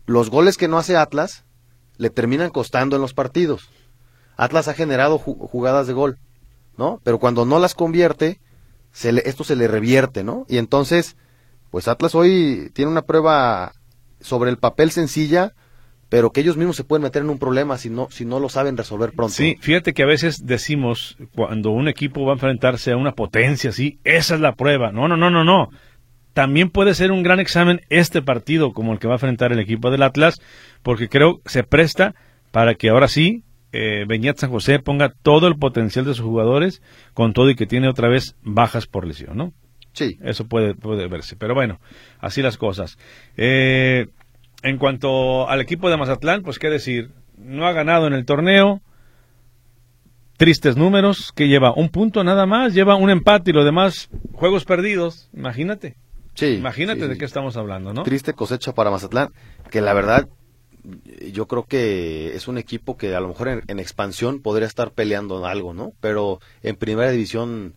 [0.06, 1.44] los goles que no hace Atlas
[1.96, 3.68] le terminan costando en los partidos.
[4.36, 6.18] Atlas ha generado ju- jugadas de gol,
[6.76, 7.00] ¿no?
[7.04, 8.40] Pero cuando no las convierte,
[8.92, 10.44] se le- esto se le revierte, ¿no?
[10.48, 11.16] Y entonces,
[11.70, 13.72] pues Atlas hoy tiene una prueba
[14.20, 15.54] sobre el papel sencilla,
[16.08, 18.48] pero que ellos mismos se pueden meter en un problema si no, si no lo
[18.48, 19.34] saben resolver pronto.
[19.34, 23.70] Sí, fíjate que a veces decimos, cuando un equipo va a enfrentarse a una potencia
[23.70, 24.90] así, esa es la prueba.
[24.92, 25.68] No, no, no, no, no.
[26.32, 29.58] También puede ser un gran examen este partido como el que va a enfrentar el
[29.58, 30.40] equipo del Atlas,
[30.82, 32.14] porque creo se presta
[32.52, 33.42] para que ahora sí
[33.72, 36.80] eh, Beñat San José ponga todo el potencial de sus jugadores,
[37.12, 39.52] con todo y que tiene otra vez bajas por lesión, ¿no?
[39.92, 40.16] Sí.
[40.22, 41.36] Eso puede, puede verse.
[41.36, 41.80] Pero bueno,
[42.20, 42.98] así las cosas.
[43.36, 44.06] Eh,
[44.62, 48.80] en cuanto al equipo de Mazatlán, pues qué decir, no ha ganado en el torneo.
[50.36, 54.64] Tristes números, que lleva un punto nada más, lleva un empate y los demás juegos
[54.64, 55.28] perdidos.
[55.34, 55.96] Imagínate,
[56.34, 56.54] Sí.
[56.54, 58.04] imagínate sí, de qué estamos hablando, ¿no?
[58.04, 59.30] Triste cosecha para Mazatlán,
[59.70, 60.28] que la verdad
[61.32, 64.92] yo creo que es un equipo que a lo mejor en, en expansión podría estar
[64.92, 65.92] peleando algo, ¿no?
[66.00, 67.74] Pero en primera división,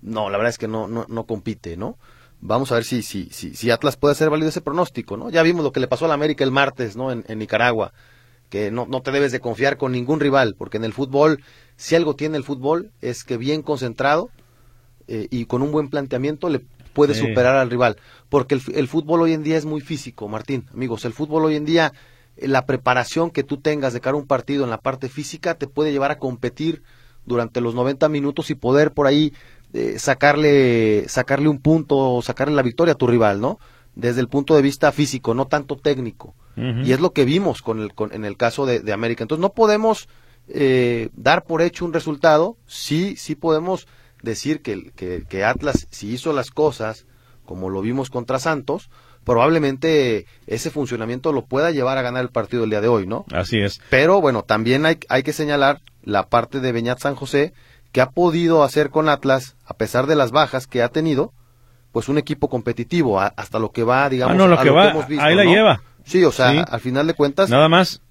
[0.00, 1.98] no, la verdad es que no, no, no compite, ¿no?
[2.46, 5.30] Vamos a ver si, si, si, si Atlas puede hacer válido ese pronóstico, ¿no?
[5.30, 7.10] Ya vimos lo que le pasó al América el martes, ¿no?
[7.10, 7.94] En, en Nicaragua,
[8.50, 11.42] que no, no te debes de confiar con ningún rival, porque en el fútbol,
[11.76, 14.28] si algo tiene el fútbol, es que bien concentrado
[15.08, 16.60] eh, y con un buen planteamiento le
[16.92, 17.20] puede Sí.
[17.20, 17.96] superar al rival.
[18.28, 21.06] Porque el, el fútbol hoy en día es muy físico, Martín, amigos.
[21.06, 21.92] El fútbol hoy en día,
[22.36, 25.54] eh, la preparación que tú tengas de cara a un partido en la parte física
[25.54, 26.82] te puede llevar a competir
[27.26, 29.32] durante los 90 minutos y poder por ahí
[29.74, 33.58] eh, sacarle, sacarle un punto sacarle la victoria a tu rival, ¿no?
[33.94, 36.34] Desde el punto de vista físico, no tanto técnico.
[36.56, 39.24] Y es lo que vimos con el, con- en el caso de, de América.
[39.24, 40.08] Entonces no podemos
[40.48, 43.86] eh, dar por hecho un resultado, sí, sí podemos
[44.22, 44.92] decir que,
[45.28, 47.06] que Atlas, si hizo las cosas
[47.44, 48.88] como lo vimos contra Santos,
[49.24, 53.24] probablemente ese funcionamiento lo pueda llevar a ganar el partido el día de hoy, ¿no?
[53.32, 53.80] Así es.
[53.90, 57.52] Pero bueno, también hay, hay que señalar la parte de Beñat San José,
[57.94, 61.32] que ha podido hacer con Atlas, a pesar de las bajas que ha tenido,
[61.92, 64.70] pues un equipo competitivo, a- hasta lo que va, digamos, Ah, no, lo a que
[64.70, 65.50] va, hemos visto, ahí la ¿no?
[65.52, 65.80] lleva.
[66.04, 66.60] Sí, o sea, Sí.
[66.68, 68.02] al final de cuentas, Nada más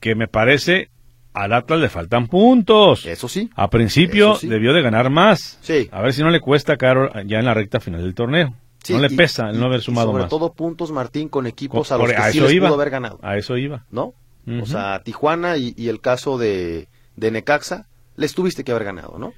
[0.00, 0.90] que me parece
[1.34, 3.06] al Atlas le faltan puntos.
[3.06, 4.48] eso sí, A principio sí.
[4.48, 5.58] debió de ganar más.
[5.62, 5.88] Sí.
[5.92, 8.54] A ver si no le cuesta caro ya en la recta final del torneo.
[8.82, 10.30] Sí, no le y- pesa el no haber y sumado sobre más.
[10.30, 12.66] todo puntos, Martín, con equipos a los que sí les iba.
[12.68, 13.84] pudo haber ganado, A eso iba.
[13.92, 14.14] ¿no?
[14.62, 17.86] O sea, Tijuana y, el caso de, de Necaxa,
[18.18, 19.32] les tuviste que haber ganado, ¿no?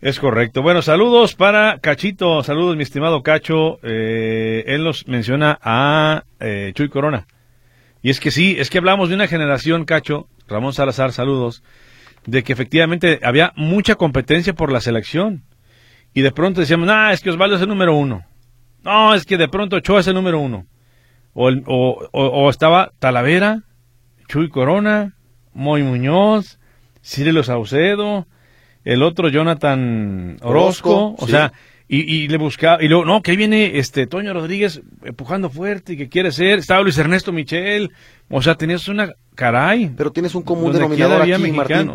[0.00, 0.60] Es correcto.
[0.62, 3.78] Bueno, saludos para Cachito, saludos mi estimado Cacho.
[3.82, 7.26] Eh, él nos menciona a eh, Chuy Corona.
[8.02, 11.62] Y es que sí, es que hablamos de una generación, Cacho, Ramón Salazar, saludos,
[12.26, 15.44] de que efectivamente había mucha competencia por la selección.
[16.12, 18.26] Y de pronto decíamos, no, es que Osvaldo es el número uno.
[18.82, 20.66] No, es que de pronto Ochoa es el número uno.
[21.32, 21.48] O,
[22.12, 23.62] o, estaba Talavera,
[24.28, 25.16] Chuy Corona,
[25.54, 26.60] Moy Muñoz,
[27.04, 28.26] Cirilo Saucedo,
[28.84, 31.52] el otro Jonathan Orozco, o sea,
[31.86, 35.96] y, le buscaba, y luego, no, que ahí viene este Toño Rodríguez empujando fuerte y
[35.96, 37.92] que quiere ser, estaba Luis Ernesto Michel,
[38.30, 39.92] o sea, tenías una, caray.
[39.96, 41.92] Pero tienes un común denominador aquí, Martín,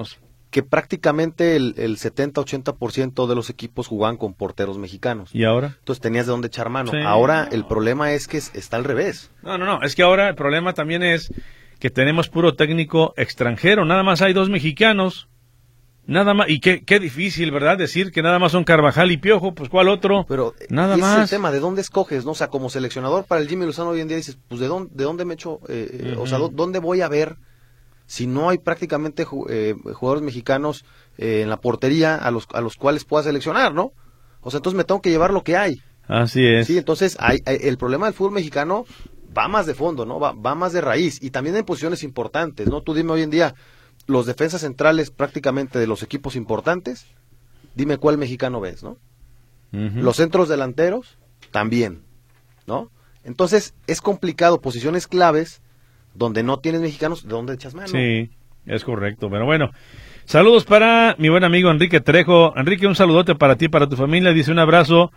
[0.52, 5.32] que prácticamente el, el 70-80% de los equipos jugaban con porteros mexicanos.
[5.34, 5.76] ¿Y ahora?
[5.80, 6.92] Entonces tenías de dónde echar mano.
[7.06, 9.32] Ahora el problema es que está al revés.
[9.42, 11.32] No, no, no, es que ahora el problema también es
[11.80, 15.30] que tenemos puro técnico extranjero, nada más hay dos mexicanos.
[16.06, 17.78] Nada más, y qué, qué difícil, ¿verdad?
[17.78, 20.26] Decir que nada más son Carvajal y Piojo, pues ¿cuál otro?
[20.28, 21.18] Pero nada más.
[21.18, 22.26] Es el tema, ¿de dónde escoges?
[22.26, 22.32] ¿no?
[22.32, 24.90] O sea, como seleccionador para el Jimmy Lozano hoy en día dices, pues ¿de dónde,
[24.92, 25.60] de dónde me echo?
[25.70, 27.38] Eh, eh, o sea, ¿dónde voy a ver
[28.08, 30.84] si no hay prácticamente eh, jugadores mexicanos
[31.20, 33.92] en la portería a los, a los cuales pueda seleccionar, ¿no?
[34.42, 35.80] O sea, entonces me tengo que llevar lo que hay.
[36.08, 36.66] Así es.
[36.66, 38.86] Sí, entonces hay, el problema del fútbol mexicano
[39.40, 40.20] va más de fondo, ¿no?
[40.20, 42.82] Va, va más de raíz y también en posiciones importantes, ¿no?
[42.82, 43.56] Tú dime hoy en día,
[44.06, 47.08] los defensas centrales prácticamente de los equipos importantes,
[47.74, 48.98] dime cuál mexicano ves, ¿no?
[49.72, 51.20] Los centros delanteros,
[51.52, 52.02] también,
[52.66, 52.90] ¿no?
[53.24, 55.62] Entonces es complicado, posiciones claves,
[56.16, 57.88] donde no tienes mexicanos, ¿de dónde echas mano?
[57.88, 58.32] Sí,
[58.66, 59.70] es correcto, pero bueno.
[60.26, 62.56] Saludos para mi buen amigo Enrique Trejo.
[62.56, 64.32] Enrique, un saludote para ti, para tu familia.
[64.32, 65.12] Dice un abrazo.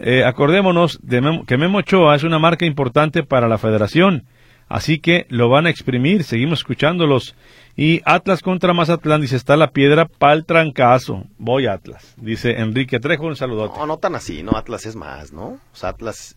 [0.00, 4.24] Eh, acordémonos de que Memo Ochoa es una marca importante para la federación.
[4.68, 6.24] Así que lo van a exprimir.
[6.24, 7.34] Seguimos escuchándolos.
[7.74, 11.24] Y Atlas contra Mazatlán, dice, está la piedra pa'l trancazo.
[11.38, 12.14] Voy Atlas.
[12.16, 13.78] Dice Enrique Trejo, un saludote.
[13.78, 15.46] No, no tan así, no, Atlas es más, ¿no?
[15.46, 16.36] O sea, Atlas,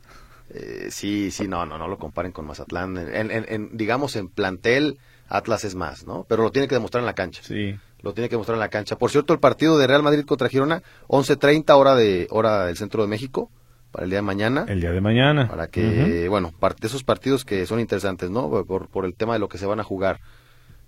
[0.53, 2.97] eh, sí, sí, no, no, no lo comparen con Mazatlán.
[2.97, 4.97] En, en, digamos, en plantel,
[5.27, 6.25] Atlas es más, ¿no?
[6.29, 7.41] Pero lo tiene que demostrar en la cancha.
[7.43, 7.75] Sí.
[8.03, 8.97] Lo tiene que demostrar en la cancha.
[8.97, 13.01] Por cierto, el partido de Real Madrid contra Girona, 11.30 hora, de, hora del centro
[13.03, 13.49] de México
[13.91, 14.65] para el día de mañana.
[14.67, 15.47] El día de mañana.
[15.47, 18.49] Para que, bueno, parte de esos partidos que son interesantes, ¿no?
[18.65, 20.19] Por, por el tema de lo que se van a jugar.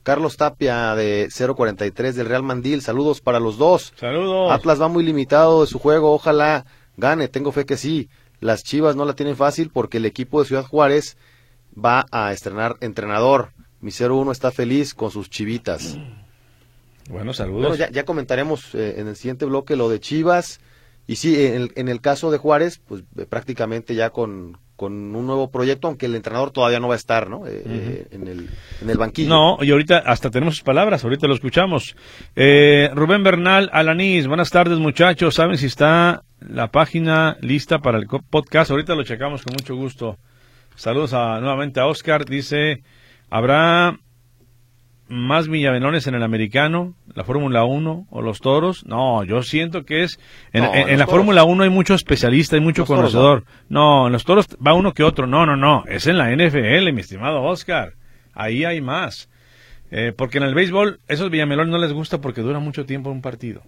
[0.03, 3.93] Carlos Tapia de 043 del Real Mandil, saludos para los dos.
[3.95, 4.51] Saludos.
[4.51, 6.65] Atlas va muy limitado de su juego, ojalá
[6.97, 8.09] gane, tengo fe que sí.
[8.41, 11.17] Las Chivas no la tienen fácil porque el equipo de Ciudad Juárez
[11.73, 13.51] va a estrenar entrenador.
[13.79, 15.97] Mi 0-1 está feliz con sus chivitas.
[17.09, 17.77] Bueno, saludos.
[17.77, 20.59] ya, ya, comentaremos eh, en el siguiente bloque lo de Chivas.
[21.05, 25.15] Y sí, en el, en el caso de Juárez, pues eh, prácticamente ya con, con
[25.15, 27.45] un nuevo proyecto, aunque el entrenador todavía no va a estar, ¿no?
[27.47, 28.49] Eh, eh, en, el,
[28.81, 29.29] en el banquillo.
[29.29, 31.95] No, y ahorita hasta tenemos sus palabras, ahorita lo escuchamos.
[32.35, 38.07] Eh, Rubén Bernal, Alanis, buenas tardes muchachos, ¿saben si está la página lista para el
[38.07, 38.71] podcast?
[38.71, 40.17] Ahorita lo checamos con mucho gusto.
[40.75, 42.83] Saludos a, nuevamente a Oscar, dice,
[43.29, 43.99] ¿habrá
[45.13, 48.85] más Villavenones en el americano, la Fórmula 1 o los toros.
[48.85, 50.19] No, yo siento que es.
[50.51, 53.45] En, la Fórmula 1 hay mucho especialista, hay mucho conocedor.
[53.69, 54.07] no.
[54.07, 55.27] en los toros va uno que otro.
[55.27, 55.83] No, no, no.
[55.87, 57.93] Es en la NFL, mi estimado Oscar.
[58.33, 59.29] Ahí hay más.
[59.91, 63.21] Eh, porque en el béisbol, esos Villamelones no les gusta porque dura mucho tiempo un
[63.21, 63.61] partido.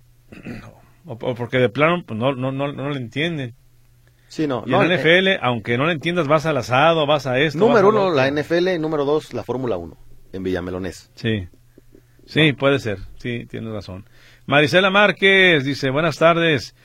[1.05, 3.53] o, porque de plano pues, no, no, no, no le entienden.
[4.27, 4.63] Sí, no.
[4.65, 7.59] Y en la NFL, aunque no le entiendas, vas al asado, vas a esto.
[7.59, 9.95] Número uno, la NFL, número dos, la Fórmula 1
[10.35, 11.11] en Villamelones.
[11.15, 11.47] Sí.
[12.25, 12.99] Sí, puede ser.
[13.17, 14.05] Sí, tienes razón.
[14.45, 16.75] Marisela Márquez dice, buenas tardes.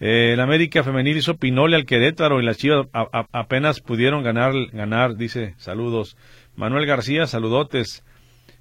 [0.00, 2.86] Eh, el América Femenil hizo Pinole al Querétaro y las Chivas
[3.32, 6.16] apenas pudieron ganar, ganar, dice, saludos.
[6.56, 8.04] Manuel García, saludotes.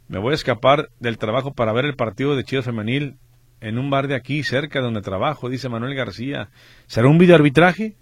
[0.07, 3.15] Me voy a escapar del trabajo para ver el partido de Chivas Femenil
[3.59, 6.49] en un bar de aquí, cerca de donde trabajo, dice Manuel García.
[6.87, 7.95] ¿Será un videoarbitraje?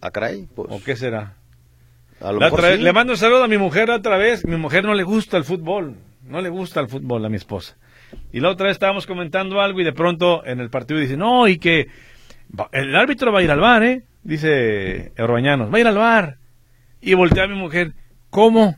[0.00, 0.48] ¿A ah, caray?
[0.54, 0.68] Pues...
[0.70, 1.36] ¿O qué será?
[2.78, 4.44] Le mando un saludo a mi mujer otra vez.
[4.46, 5.96] Mi mujer no le gusta el fútbol.
[6.24, 7.76] No le gusta el fútbol a mi esposa.
[8.32, 11.48] Y la otra vez estábamos comentando algo y de pronto en el partido dice, no,
[11.48, 11.88] y que
[12.72, 14.04] el árbitro va a ir al bar, ¿eh?
[14.22, 16.36] Dice Orbañanos, va a ir al bar.
[17.00, 17.94] Y voltea a mi mujer,
[18.30, 18.76] ¿cómo?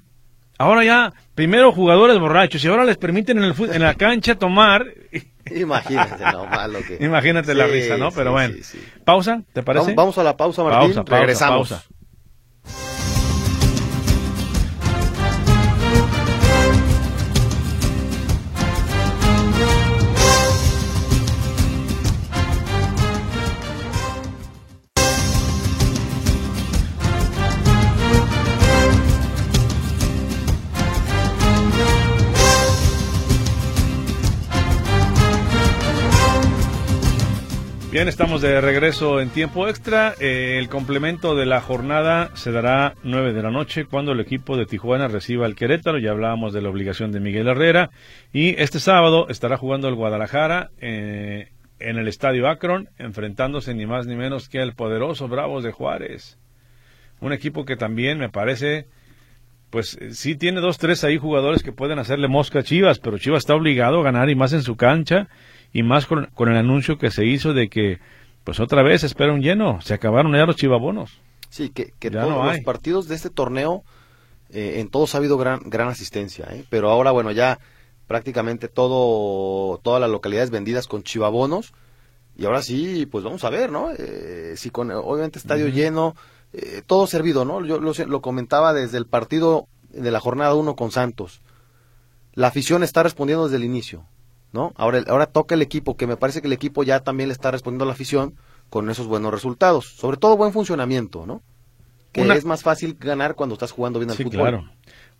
[0.57, 4.86] Ahora ya, primero jugadores borrachos y ahora les permiten en, el en la cancha tomar.
[5.55, 6.99] Imagínate lo malo que.
[7.05, 8.11] Imagínate la risa, ¿no?
[8.12, 8.55] Pero bueno.
[9.05, 9.42] ¿Pausa?
[9.53, 9.95] ¿Te parece?
[9.95, 10.95] Vamos, a la pausa, Martín.
[10.95, 11.88] Pausa, Regresamos.
[37.95, 40.14] Bien, estamos de regreso en tiempo extra.
[40.18, 44.57] Eh, el complemento de la jornada se dará 9 de la noche cuando el equipo
[44.57, 45.99] de Tijuana reciba el Querétaro.
[45.99, 47.90] Ya hablábamos de la obligación de Miguel Herrera.
[48.32, 54.09] Y este sábado estará jugando el Guadalajara eh, en el Estadio Akron, enfrentándose ni más
[54.09, 56.36] ni menos que al poderoso Bravos de Juárez.
[57.20, 58.88] Un equipo que también me parece,
[59.70, 63.45] pues sí tiene dos, tres ahí jugadores que pueden hacerle mosca a Chivas, pero Chivas
[63.45, 65.28] está obligado a ganar y más en su cancha
[65.74, 67.98] y más con, el anuncio que se hizo de que
[68.44, 71.20] pues otra vez espera un lleno, se acabaron ya los chivabonos.
[71.50, 73.82] Sí, que, que todos los partidos de este torneo,
[74.50, 76.64] eh, en todos ha habido gran, gran asistencia, ¿eh?
[76.70, 77.58] pero ahora bueno, ya
[78.06, 81.72] prácticamente todo, todas las localidades vendidas con chivabonos,
[82.36, 83.90] y ahora sí, pues vamos a ver, ¿no?
[83.96, 86.14] Eh, si con, obviamente, estadio lleno,
[86.52, 87.64] eh, todo servido, ¿no?
[87.64, 91.40] Yo lo, lo, comentaba desde el partido de la jornada 1 con Santos.
[92.32, 94.04] La afición está respondiendo desde el inicio.
[94.55, 94.72] ¿No?
[94.76, 97.50] Ahora, ahora toca el equipo, que me parece que el equipo ya también le está
[97.50, 98.34] respondiendo a la afición
[98.70, 99.86] con esos buenos resultados.
[99.96, 101.42] Sobre todo buen funcionamiento, ¿no?
[102.12, 104.30] Que es más fácil ganar cuando estás jugando bien al fútbol.
[104.30, 104.64] claro.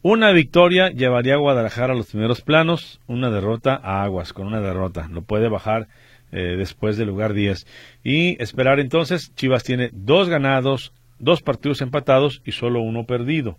[0.03, 4.61] Una victoria llevaría a Guadalajara a los primeros planos, una derrota a Aguas, con una
[4.61, 5.09] derrota.
[5.09, 5.89] No puede bajar
[6.31, 7.67] eh, después del lugar 10.
[8.05, 13.59] Y esperar entonces, Chivas tiene dos ganados, dos partidos empatados y solo uno perdido.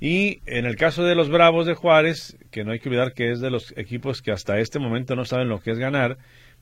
[0.00, 3.30] Y en el caso de los Bravos de Juárez, que no hay que olvidar que
[3.30, 6.18] es de los equipos que hasta este momento no saben lo que es ganar,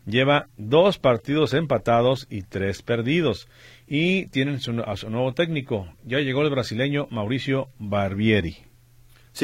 [0.07, 3.49] lleva dos partidos empatados y tres perdidos.
[3.87, 4.57] Y tienen
[4.87, 5.89] a su nuevo técnico.
[6.05, 8.57] Ya llegó el brasileño Mauricio Barbieri.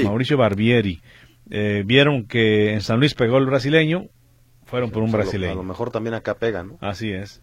[0.03, 1.01] Mauricio Barbieri.
[1.51, 4.09] Eh, vieron que en San Luis pegó el brasileño,
[4.65, 5.53] fueron por un brasileño.
[5.53, 7.43] A lo mejor también acá pegan, Así es.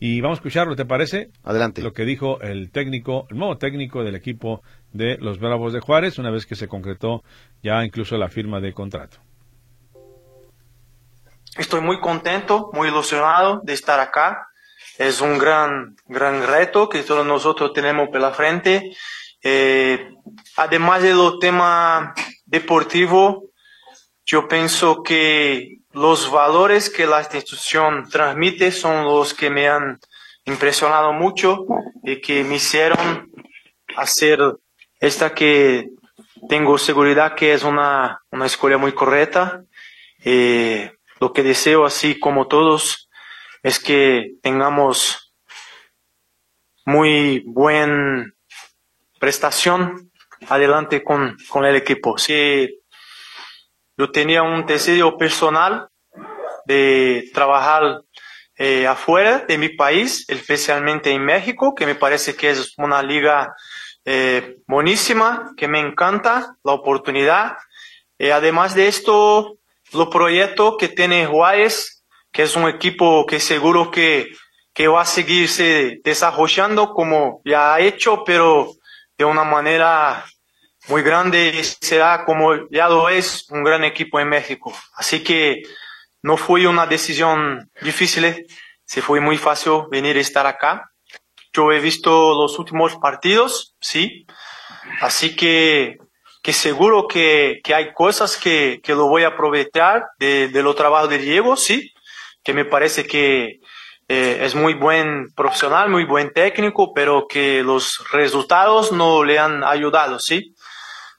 [0.00, 1.30] Y vamos a escucharlo, ¿te parece?
[1.42, 1.82] Adelante.
[1.82, 4.62] Lo que dijo el técnico, el nuevo técnico del equipo
[4.92, 7.22] de los Bravos de Juárez, una vez que se concretó
[7.62, 9.18] ya incluso la firma de contrato.
[11.56, 14.48] Estoy muy contento, muy ilusionado de estar acá.
[14.96, 18.94] Es un gran, gran reto que todos nosotros tenemos por la frente.
[19.42, 20.10] Eh,
[20.56, 22.14] además de lo tema
[22.44, 23.50] deportivo,
[24.24, 29.98] yo pienso que los valores que la institución transmite son los que me han
[30.44, 31.66] impresionado mucho
[32.02, 33.30] y que me hicieron
[33.96, 34.40] hacer
[35.00, 35.90] esta que
[36.48, 39.64] tengo seguridad que es una, una escuela muy correcta.
[40.24, 43.08] Eh, lo que deseo, así como todos,
[43.62, 45.34] es que tengamos
[46.84, 48.32] muy buena
[49.18, 50.10] prestación
[50.48, 52.16] adelante con, con el equipo.
[52.18, 52.80] Si
[53.96, 55.88] yo tenía un deseo personal
[56.66, 58.02] de trabajar
[58.56, 63.54] eh, afuera de mi país, especialmente en México, que me parece que es una liga
[64.04, 67.56] eh, buenísima, que me encanta la oportunidad.
[68.18, 69.58] Eh, además de esto,
[69.92, 74.28] los proyectos que tiene Juárez, que es un equipo que seguro que,
[74.72, 78.72] que va a seguirse desarrollando como ya ha hecho, pero
[79.16, 80.24] de una manera
[80.88, 84.72] muy grande será como ya lo es un gran equipo en México.
[84.94, 85.62] Así que
[86.22, 88.46] no fue una decisión difícil,
[88.84, 90.90] se fue muy fácil venir a estar acá.
[91.58, 94.26] Yo he visto los últimos partidos, sí.
[95.00, 95.98] Así que,
[96.40, 100.76] que seguro que, que hay cosas que, que, lo voy a aprovechar de, de lo
[100.76, 101.92] trabajo de Diego, sí.
[102.44, 103.58] Que me parece que
[104.06, 109.64] eh, es muy buen profesional, muy buen técnico, pero que los resultados no le han
[109.64, 110.54] ayudado, sí.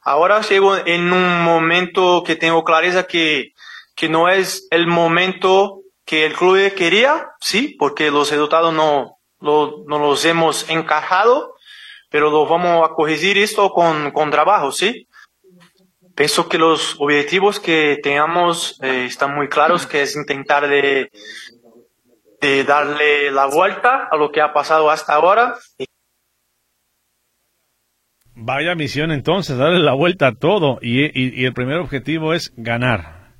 [0.04, 3.52] Ahora llego en un momento que tengo clareza que,
[3.94, 10.00] que no es el momento que el club quería, sí, porque los resultados no, no
[10.00, 11.56] los hemos encajado,
[12.10, 15.08] pero lo vamos a corregir esto con, con trabajo, ¿sí?
[16.16, 21.12] Pienso que los objetivos que tengamos eh, están muy claros, que es intentar de,
[22.42, 25.56] de darle la vuelta a lo que ha pasado hasta ahora.
[28.36, 30.80] Vaya misión entonces, darle la vuelta a todo.
[30.82, 33.34] Y, y, el primer objetivo es ganar.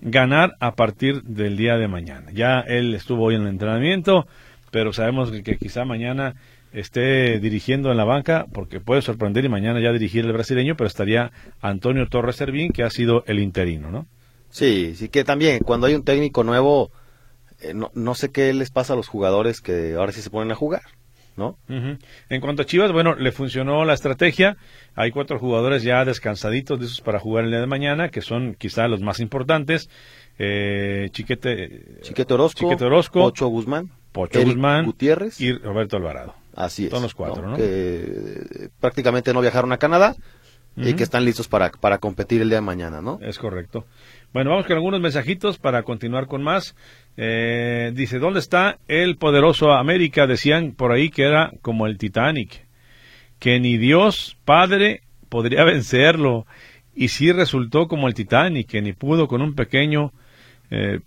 [0.00, 2.30] Ganar a partir del día de mañana.
[2.32, 4.26] Ya él estuvo hoy en el entrenamiento
[4.70, 6.34] pero sabemos que, quizá mañana
[6.72, 10.86] esté dirigiendo en la banca, porque puede sorprender y mañana ya dirigir el brasileño, pero
[10.86, 14.06] estaría Antonio Torres Servín, que ha sido el interino, ¿no?
[14.50, 16.90] Sí, sí que también cuando hay un técnico nuevo,
[17.60, 20.52] eh, no, no sé qué les pasa a los jugadores que ahora sí se ponen
[20.52, 20.82] a jugar.
[21.36, 21.56] ¿No?
[21.68, 24.58] En cuanto a Chivas, bueno, le funcionó la estrategia.
[24.94, 28.54] Hay cuatro jugadores ya descansaditos de esos para jugar el día de mañana, que son
[28.56, 29.88] quizá los más importantes.
[30.38, 36.34] Eh, Chiquete, Chiquete Orozco, Chiquete Orozco, Ocho Guzmán, Pocho Guzmán Gutiérrez y Roberto Alvarado.
[36.54, 36.90] Así es.
[36.90, 37.56] Son los cuatro, ¿no?
[37.56, 40.16] Que prácticamente no viajaron a Canadá,
[40.76, 43.18] y que están listos para, para competir el día de mañana, ¿no?
[43.22, 43.86] Es correcto.
[44.32, 46.74] Bueno, vamos con algunos mensajitos para continuar con más.
[47.16, 50.26] Eh, dice, ¿dónde está el poderoso América?
[50.26, 52.66] Decían por ahí que era como el Titanic,
[53.38, 56.46] que ni Dios Padre podría vencerlo.
[56.94, 60.12] Y sí resultó como el Titanic, que ni pudo con un pequeño...
[60.70, 61.00] Eh,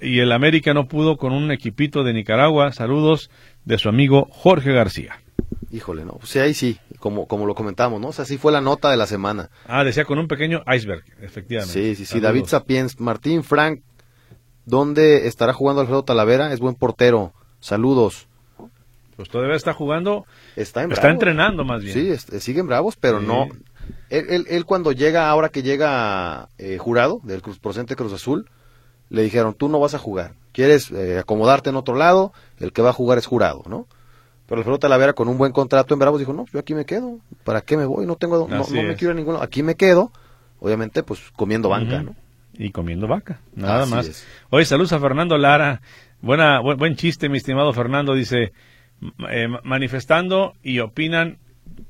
[0.00, 2.72] y el América no pudo con un equipito de Nicaragua.
[2.72, 3.30] Saludos
[3.64, 5.20] de su amigo Jorge García.
[5.70, 6.18] Híjole, no.
[6.22, 8.08] Sí, ahí sí, como, como lo comentamos, ¿no?
[8.08, 9.50] O sea, sí fue la nota de la semana.
[9.66, 11.72] Ah, decía con un pequeño iceberg, efectivamente.
[11.72, 12.20] Sí, sí, sí.
[12.20, 13.82] David Sapiens, Martín Frank,
[14.64, 16.52] ¿dónde estará jugando Alfredo Talavera?
[16.52, 17.34] Es buen portero.
[17.60, 18.28] Saludos.
[19.16, 20.26] Pues todavía está jugando.
[20.56, 21.94] Está, en está entrenando más bien.
[21.94, 23.48] Sí, es, siguen bravos, pero no.
[24.10, 28.48] Él, él, cuando llega, ahora que llega eh, jurado del Cruz Procente Cruz Azul,
[29.10, 30.34] le dijeron, tú no vas a jugar.
[30.52, 33.86] Quieres eh, acomodarte en otro lado, el que va a jugar es jurado, ¿no?
[34.46, 37.18] Pero Alfredo Talavera con un buen contrato en Bravos dijo, no, yo aquí me quedo,
[37.44, 38.06] ¿para qué me voy?
[38.06, 40.10] No tengo, no, me quiero a ninguno, aquí me quedo,
[40.58, 42.16] obviamente pues comiendo banca, ¿no?
[42.54, 44.26] Y comiendo vaca, nada más.
[44.50, 45.82] Oye, saludos a Fernando Lara,
[46.22, 48.52] buena, buen, chiste mi estimado Fernando, dice,
[49.30, 51.38] eh, manifestando y opinan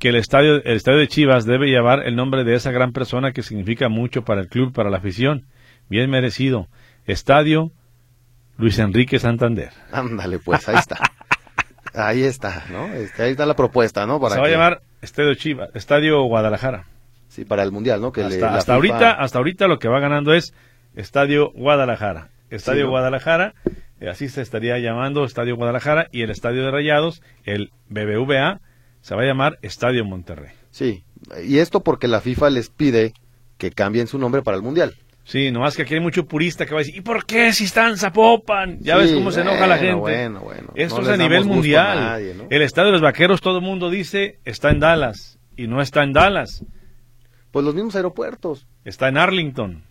[0.00, 3.32] que el estadio, el estadio de Chivas debe llevar el nombre de esa gran persona
[3.32, 5.46] que significa mucho para el club, para la afición,
[5.88, 6.68] bien merecido,
[7.08, 7.72] Estadio
[8.58, 9.70] Luis Enrique Santander.
[9.90, 10.98] Ándale, pues ahí está.
[11.94, 12.92] Ahí está, ¿no?
[12.92, 14.20] Este, ahí está la propuesta, ¿no?
[14.20, 16.84] Para Se va a llamar Estadio Chivas, Estadio Guadalajara.
[17.28, 18.12] Sí, para el Mundial, ¿no?
[18.12, 20.52] Que hasta, ahorita, hasta ahorita lo que va ganando es
[20.94, 22.28] Estadio Guadalajara.
[22.50, 23.54] Estadio Guadalajara,
[24.00, 28.60] eh, así se estaría llamando Estadio Guadalajara y el Estadio de Rayados, el BBVA,
[29.00, 30.52] se va a llamar Estadio Monterrey.
[30.70, 31.04] Sí,
[31.42, 33.14] y esto porque la FIFA les pide
[33.56, 34.94] que cambien su nombre para el Mundial.
[35.28, 37.64] Sí, nomás que aquí hay mucho purista que va a decir, ¿y por qué si
[37.64, 38.78] están Zapopan?
[38.80, 39.92] Ya ves cómo se enoja la gente.
[39.92, 40.72] Bueno, bueno.
[40.74, 42.46] Esto es a nivel mundial.
[42.48, 45.38] El estadio de los vaqueros, todo el mundo dice, está en Dallas.
[45.54, 46.64] Y no está en Dallas.
[47.50, 48.66] Pues los mismos aeropuertos.
[48.86, 49.84] Está en Arlington.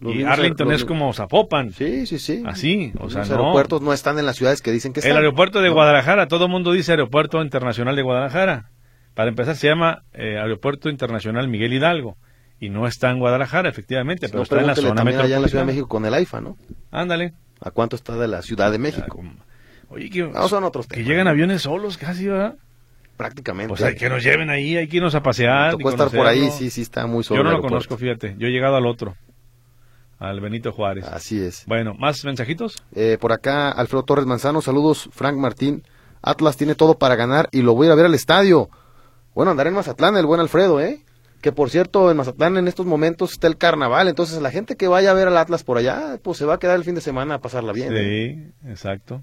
[0.00, 1.72] y Arlington es como Zapopan.
[1.72, 2.44] Sí, sí, sí.
[2.46, 5.10] Así, o sea, los aeropuertos no están en las ciudades que dicen que están.
[5.10, 8.70] El aeropuerto de Guadalajara, todo el mundo dice Aeropuerto Internacional de Guadalajara.
[9.14, 12.16] Para empezar, se llama eh, Aeropuerto Internacional Miguel Hidalgo
[12.60, 15.48] y no está en Guadalajara, efectivamente, pero está en la zona también allá en la
[15.48, 16.56] Ciudad de México con el AIFA, ¿no?
[16.90, 17.34] Ándale.
[17.60, 19.22] ¿A cuánto está de la Ciudad de México?
[19.88, 22.56] oye, que, son otros que llegan aviones solos casi, ¿verdad?
[23.16, 23.72] Prácticamente.
[23.72, 25.76] O sea, que nos lleven ahí, hay que irnos a pasear.
[25.78, 27.42] Estar por ahí, sí, sí, está muy solo.
[27.42, 28.34] Yo no lo conozco, fíjate.
[28.38, 29.14] Yo he llegado al otro,
[30.18, 31.04] al Benito Juárez.
[31.06, 31.64] Así es.
[31.66, 32.82] Bueno, ¿más mensajitos?
[32.94, 35.84] Eh, por acá, Alfredo Torres Manzano, saludos, Frank Martín.
[36.22, 38.70] Atlas tiene todo para ganar y lo voy a ir a ver al estadio.
[39.34, 41.04] Bueno, andaré en Mazatlán, el buen Alfredo, ¿eh?
[41.44, 44.88] Que por cierto en Mazatlán en estos momentos está el carnaval, entonces la gente que
[44.88, 47.02] vaya a ver al Atlas por allá, pues se va a quedar el fin de
[47.02, 47.90] semana a pasarla bien.
[47.90, 48.52] Sí, ¿eh?
[48.64, 49.22] exacto.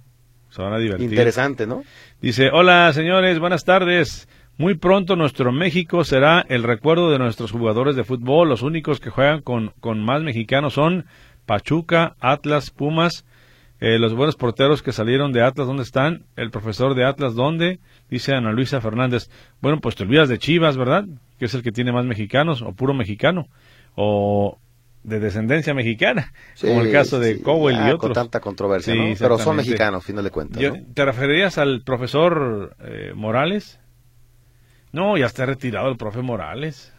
[0.51, 1.09] Se van a divertir.
[1.09, 1.81] Interesante, ¿no?
[2.21, 4.29] Dice, hola señores, buenas tardes.
[4.59, 8.49] Muy pronto nuestro México será el recuerdo de nuestros jugadores de fútbol.
[8.49, 11.07] Los únicos que juegan con, con más mexicanos son
[11.47, 13.25] Pachuca, Atlas, Pumas.
[13.79, 16.27] Eh, los buenos porteros que salieron de Atlas, ¿dónde están?
[16.35, 17.79] El profesor de Atlas, ¿dónde?
[18.11, 19.31] Dice Ana Luisa Fernández.
[19.61, 21.05] Bueno, pues te olvidas de Chivas, ¿verdad?
[21.41, 23.47] que es el que tiene más mexicanos, o puro mexicano,
[23.95, 24.59] o
[25.03, 27.99] de descendencia mexicana, como el caso de Cowell y otros.
[27.99, 29.15] Con tanta controversia, ¿no?
[29.17, 30.61] Pero son mexicanos, fin de cuentas.
[30.93, 33.79] ¿Te referirías al profesor eh, Morales?
[34.91, 36.93] No, ya está retirado el profe Morales.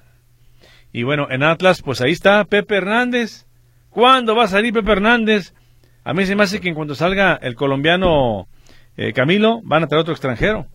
[0.92, 3.46] Y bueno, en Atlas, pues ahí está Pepe Hernández.
[3.90, 5.54] ¿Cuándo va a salir Pepe Hernández?
[6.02, 8.48] A mí se me hace que en cuanto salga el colombiano
[8.96, 10.66] eh, Camilo, van a traer otro extranjero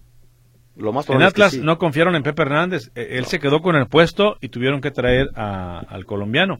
[1.10, 2.92] en Atlas no confiaron en Pepe Hernández.
[2.96, 6.60] E, él se quedó con el puesto y tuvieron que traer al colombiano,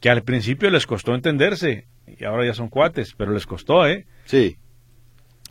[0.00, 4.06] que al principio les costó entenderse y ahora ya son cuates, pero les costó, ¿eh?
[4.26, 4.56] Sí.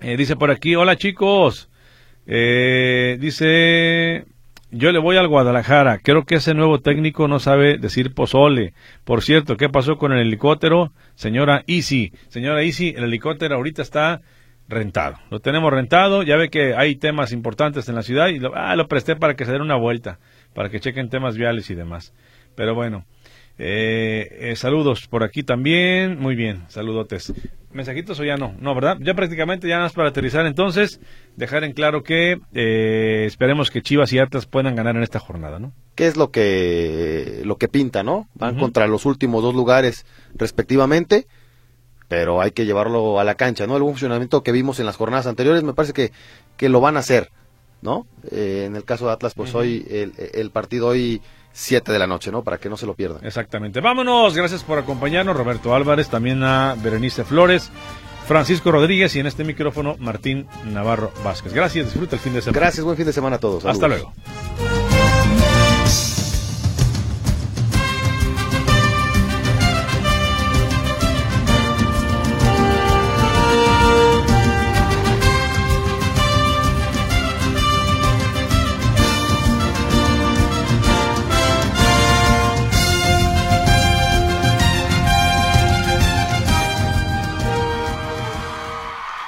[0.02, 1.70] Eh, dice por aquí, hola chicos.
[2.26, 4.26] Eh, dice,
[4.72, 6.00] yo le voy al Guadalajara.
[6.00, 8.74] Creo que ese nuevo técnico no sabe decir pozole.
[9.04, 10.94] Por cierto, ¿qué pasó con el helicóptero?
[11.16, 12.14] Señora Easy.
[12.30, 14.22] Señora Easy, el helicóptero ahorita está
[14.74, 15.18] rentado.
[15.30, 18.76] Lo tenemos rentado, ya ve que hay temas importantes en la ciudad y lo, ah,
[18.76, 20.20] lo presté para que se den una vuelta,
[20.54, 22.14] para que chequen temas viales y demás.
[22.56, 23.06] Pero bueno,
[23.60, 27.34] eh, eh, saludos por aquí también, muy bien, saludotes.
[27.72, 28.56] ¿Mensajitos o ya no?
[28.60, 28.98] No, ¿verdad?
[29.02, 31.00] Ya prácticamente ya más para aterrizar entonces,
[31.36, 35.60] dejar en claro que eh, esperemos que Chivas y Atlas puedan ganar en esta jornada,
[35.60, 35.74] ¿no?
[35.96, 38.28] ¿Qué es lo que, lo que pinta, no?
[38.36, 40.06] Van contra los últimos dos lugares
[40.36, 41.28] respectivamente
[42.08, 43.78] pero hay que llevarlo a la cancha, ¿no?
[43.78, 46.12] El funcionamiento que vimos en las jornadas anteriores me parece que,
[46.58, 47.32] que lo van a hacer,
[47.82, 48.06] ¿no?
[48.32, 51.22] Eh, en el caso de Atlas, pues hoy, el, partido hoy
[51.54, 52.44] 7 de la noche, ¿no?
[52.44, 53.26] Para que no se lo pierdan.
[53.26, 53.80] Exactamente.
[53.80, 57.72] Vámonos, gracias por acompañarnos, Roberto Álvarez, también a Berenice Flores.
[58.28, 61.54] Francisco Rodríguez y en este micrófono Martín Navarro Vázquez.
[61.54, 62.60] Gracias, disfruta el fin de semana.
[62.60, 63.66] Gracias, buen fin de semana a todos.
[63.66, 64.14] Hasta luego.